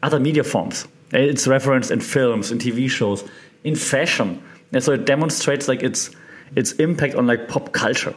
other 0.03 0.21
media 0.21 0.45
forms. 0.45 0.87
Eh, 1.13 1.19
it's 1.19 1.47
referenced 1.47 1.91
in 1.91 2.01
films, 2.01 2.51
in 2.51 2.59
TV 2.59 2.91
shows, 2.91 3.25
in 3.65 3.77
fashion, 3.77 4.43
and 4.73 4.83
so 4.83 4.93
it 4.93 5.07
demonstrates 5.07 5.69
like 5.69 5.83
its 5.83 6.11
its 6.55 6.73
impact 6.73 7.15
on 7.15 7.27
like 7.27 7.49
pop 7.49 7.73
culture. 7.73 8.15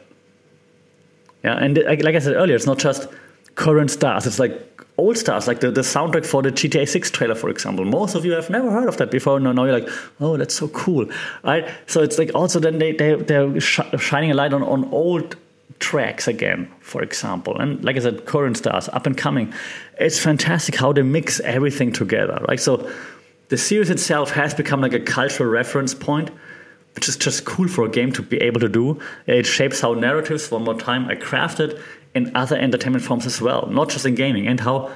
Yeah, 1.43 1.55
and 1.55 1.77
like, 1.77 2.03
I 2.03 2.19
said 2.19 2.35
earlier, 2.35 2.55
it's 2.55 2.65
not 2.65 2.79
just 2.79 3.07
current 3.55 3.91
stars; 3.91 4.25
it's 4.25 4.39
like 4.39 4.69
old 4.97 5.17
stars, 5.17 5.47
like 5.47 5.61
the, 5.61 5.71
the 5.71 5.81
soundtrack 5.81 6.25
for 6.25 6.41
the 6.41 6.51
GTA 6.51 6.87
6 6.87 7.11
trailer, 7.11 7.35
for 7.35 7.49
example. 7.49 7.85
Most 7.85 8.15
of 8.15 8.25
you 8.25 8.33
have 8.33 8.49
never 8.49 8.69
heard 8.69 8.89
of 8.89 8.97
that 8.97 9.09
before. 9.11 9.39
Now, 9.39 9.53
now 9.53 9.63
you're 9.63 9.79
like, 9.79 9.89
oh, 10.19 10.35
that's 10.35 10.53
so 10.53 10.67
cool, 10.67 11.09
right? 11.43 11.67
So 11.87 12.01
it's 12.01 12.17
like 12.19 12.31
also 12.35 12.59
then 12.59 12.79
they, 12.79 12.91
they, 12.91 13.15
they're 13.15 13.59
sh 13.61 13.79
shining 13.97 14.31
a 14.31 14.33
light 14.33 14.53
on, 14.53 14.61
on 14.63 14.91
old 14.91 15.37
tracks 15.77 16.27
again, 16.27 16.71
for 16.81 17.01
example. 17.01 17.59
And 17.59 17.83
like 17.83 17.95
I 17.95 17.99
said, 17.99 18.25
current 18.25 18.57
stars, 18.57 18.89
up 18.89 19.05
and 19.05 19.17
coming. 19.17 19.53
It's 19.99 20.19
fantastic 20.19 20.75
how 20.75 20.91
they 20.93 21.03
mix 21.03 21.39
everything 21.41 21.91
together, 21.91 22.43
right? 22.47 22.59
So 22.59 22.89
the 23.49 23.57
series 23.57 23.89
itself 23.89 24.31
has 24.31 24.53
become 24.53 24.81
like 24.81 24.93
a 24.93 24.99
cultural 24.99 25.49
reference 25.49 25.93
point, 25.93 26.31
which 26.95 27.07
is 27.07 27.15
just 27.15 27.45
cool 27.45 27.67
for 27.67 27.85
a 27.85 27.89
game 27.89 28.11
to 28.13 28.21
be 28.21 28.37
able 28.37 28.59
to 28.59 28.69
do. 28.69 28.99
It 29.27 29.45
shapes 29.45 29.81
how 29.81 29.93
narratives, 29.93 30.51
one 30.51 30.63
more 30.63 30.79
time, 30.79 31.09
are 31.09 31.15
crafted 31.15 31.81
in 32.13 32.35
other 32.35 32.57
entertainment 32.57 33.03
forms 33.03 33.25
as 33.25 33.41
well, 33.41 33.67
not 33.67 33.89
just 33.89 34.05
in 34.05 34.15
gaming, 34.15 34.47
and 34.47 34.59
how 34.59 34.91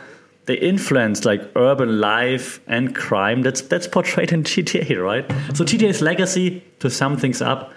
they 0.46 0.56
influence 0.56 1.24
like 1.24 1.42
urban 1.56 2.02
life 2.02 2.60
and 2.68 2.94
crime 2.96 3.44
that's 3.44 3.62
that's 3.62 3.88
portrayed 3.88 4.32
in 4.34 4.44
GTA, 4.44 5.02
right? 5.02 5.30
So 5.56 5.64
GTA's 5.64 6.02
legacy, 6.02 6.64
to 6.80 6.90
sum 6.90 7.18
things 7.18 7.42
up, 7.42 7.72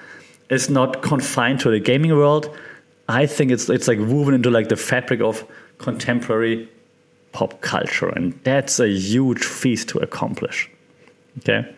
is 0.51 0.69
not 0.69 1.03
confined 1.03 1.61
to 1.61 1.71
the 1.71 1.79
gaming 1.79 2.17
world 2.17 2.55
I 3.09 3.27
think 3.27 3.51
it's 3.51 3.69
it's 3.69 3.89
like 3.89 3.99
woven 3.99 4.35
into 4.35 4.51
like 4.51 4.69
the 4.69 4.77
fabric 4.77 5.21
of 5.21 5.45
contemporary 5.79 6.69
pop 7.33 7.61
culture, 7.61 8.09
and 8.09 8.39
that's 8.43 8.81
a 8.81 8.89
huge 8.89 9.45
feat 9.45 9.87
to 9.89 9.99
accomplish. 9.99 10.71
Okay, 11.39 11.73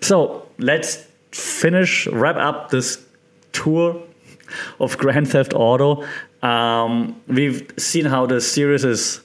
so 0.00 0.46
let's 0.58 1.06
finish 1.32 2.06
wrap 2.08 2.36
up 2.36 2.70
this 2.70 3.04
tour 3.52 4.00
of 4.78 4.98
Grand 4.98 5.30
Theft 5.30 5.54
Auto. 5.54 6.04
Um, 6.42 7.20
we've 7.26 7.70
seen 7.78 8.04
how 8.04 8.26
the 8.26 8.40
series 8.40 8.84
is 8.84 9.20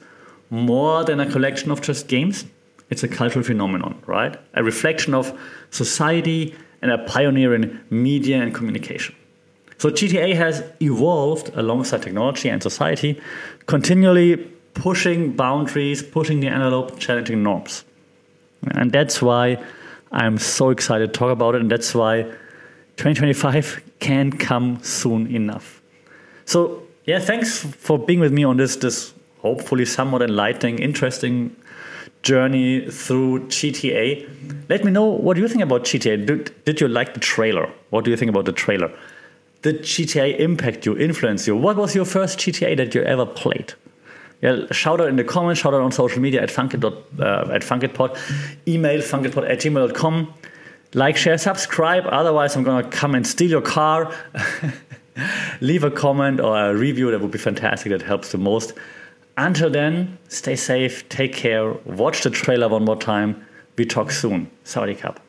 more 0.50 1.04
than 1.04 1.20
a 1.20 1.30
collection 1.30 1.72
of 1.72 1.82
just 1.82 2.08
games. 2.08 2.46
It's 2.90 3.04
a 3.04 3.08
cultural 3.08 3.44
phenomenon, 3.44 4.02
right? 4.06 4.38
A 4.54 4.64
reflection 4.64 5.14
of 5.14 5.38
society 5.72 6.56
and 6.82 6.92
a 6.92 7.00
pioneer 7.00 7.54
in 7.54 7.82
media 7.90 8.42
and 8.42 8.54
communication. 8.54 9.16
So 9.78 9.90
GTA 9.90 10.36
has 10.36 10.64
evolved 10.82 11.52
alongside 11.56 12.02
technology 12.02 12.50
and 12.50 12.62
society, 12.62 13.22
continually 13.68 14.38
pushing 14.74 15.34
boundaries, 15.34 16.02
pushing 16.02 16.40
the 16.40 16.48
envelope, 16.48 17.00
challenging 17.00 17.44
norms. 17.44 17.84
And 18.72 18.92
that's 18.92 19.22
why 19.22 19.64
I'm 20.12 20.38
so 20.38 20.70
excited 20.70 21.14
to 21.14 21.20
talk 21.20 21.32
about 21.32 21.56
it, 21.56 21.62
and 21.62 21.72
that's 21.72 21.94
why 21.94 22.24
2025 22.98 23.84
can't 24.00 24.40
come 24.40 24.82
soon 24.82 25.28
enough. 25.28 25.82
So, 26.46 26.84
yeah, 27.06 27.20
thanks 27.20 27.60
for 27.60 28.00
being 28.00 28.20
with 28.20 28.32
me 28.34 28.44
on 28.44 28.58
this, 28.58 28.78
this 28.78 29.14
hopefully 29.42 29.86
somewhat 29.86 30.22
enlightening, 30.22 30.80
interesting 30.80 31.56
journey 32.24 32.90
through 32.90 33.48
GTA. 33.48 34.70
Let 34.70 34.84
me 34.84 34.92
know 34.92 35.06
what 35.06 35.38
you 35.38 35.48
think 35.48 35.62
about 35.62 35.84
GTA. 35.84 36.26
Did, 36.26 36.66
did 36.66 36.82
you 36.82 36.88
like 36.88 37.14
the 37.14 37.20
trailer? 37.20 37.70
What 37.92 38.04
do 38.06 38.12
you 38.12 38.18
think 38.18 38.30
about 38.30 38.46
the 38.46 38.52
trailer? 38.52 38.92
Did 39.68 39.84
GTA 39.84 40.40
impact 40.40 40.86
you, 40.86 40.98
influence 40.98 41.46
you? 41.48 41.56
What 41.56 41.76
was 41.76 41.94
your 41.94 42.06
first 42.06 42.40
GTA 42.40 42.78
that 42.78 42.96
you 42.96 43.02
ever 43.02 43.26
played? 43.26 43.74
Yeah, 44.42 44.66
shout 44.72 45.02
out 45.02 45.10
in 45.10 45.16
the 45.16 45.24
comments, 45.24 45.62
shout 45.62 45.74
out 45.74 45.82
on 45.82 45.92
social 45.92 46.22
media 46.22 46.42
at 46.42 46.50
funkit, 46.50 46.84
uh, 46.84 47.54
at 47.54 47.64
funkitpod, 47.64 48.18
email 48.68 49.02
funkitpod 49.02 49.50
at 49.50 49.60
gmail.com. 49.60 50.34
Like, 50.94 51.18
share, 51.18 51.38
subscribe. 51.38 52.06
Otherwise, 52.06 52.56
I'm 52.56 52.64
to 52.64 52.84
come 52.90 53.14
and 53.14 53.28
steal 53.28 53.50
your 53.50 53.62
car. 53.62 54.14
Leave 55.62 55.84
a 55.84 55.92
comment 55.92 56.40
or 56.40 56.56
a 56.58 56.76
review. 56.76 57.12
That 57.12 57.20
would 57.20 57.32
be 57.32 57.38
fantastic. 57.38 57.92
That 57.92 58.04
helps 58.04 58.32
the 58.32 58.38
most. 58.38 58.74
Until 59.38 59.70
then, 59.70 60.18
stay 60.30 60.56
safe, 60.56 61.08
take 61.10 61.34
care, 61.34 61.72
watch 61.86 62.24
the 62.24 62.30
trailer 62.30 62.70
one 62.70 62.86
more 62.86 62.96
time. 62.96 63.46
We 63.78 63.86
talk 63.86 64.12
soon. 64.12 64.50
Saudi 64.64 64.96
Cup. 64.96 65.20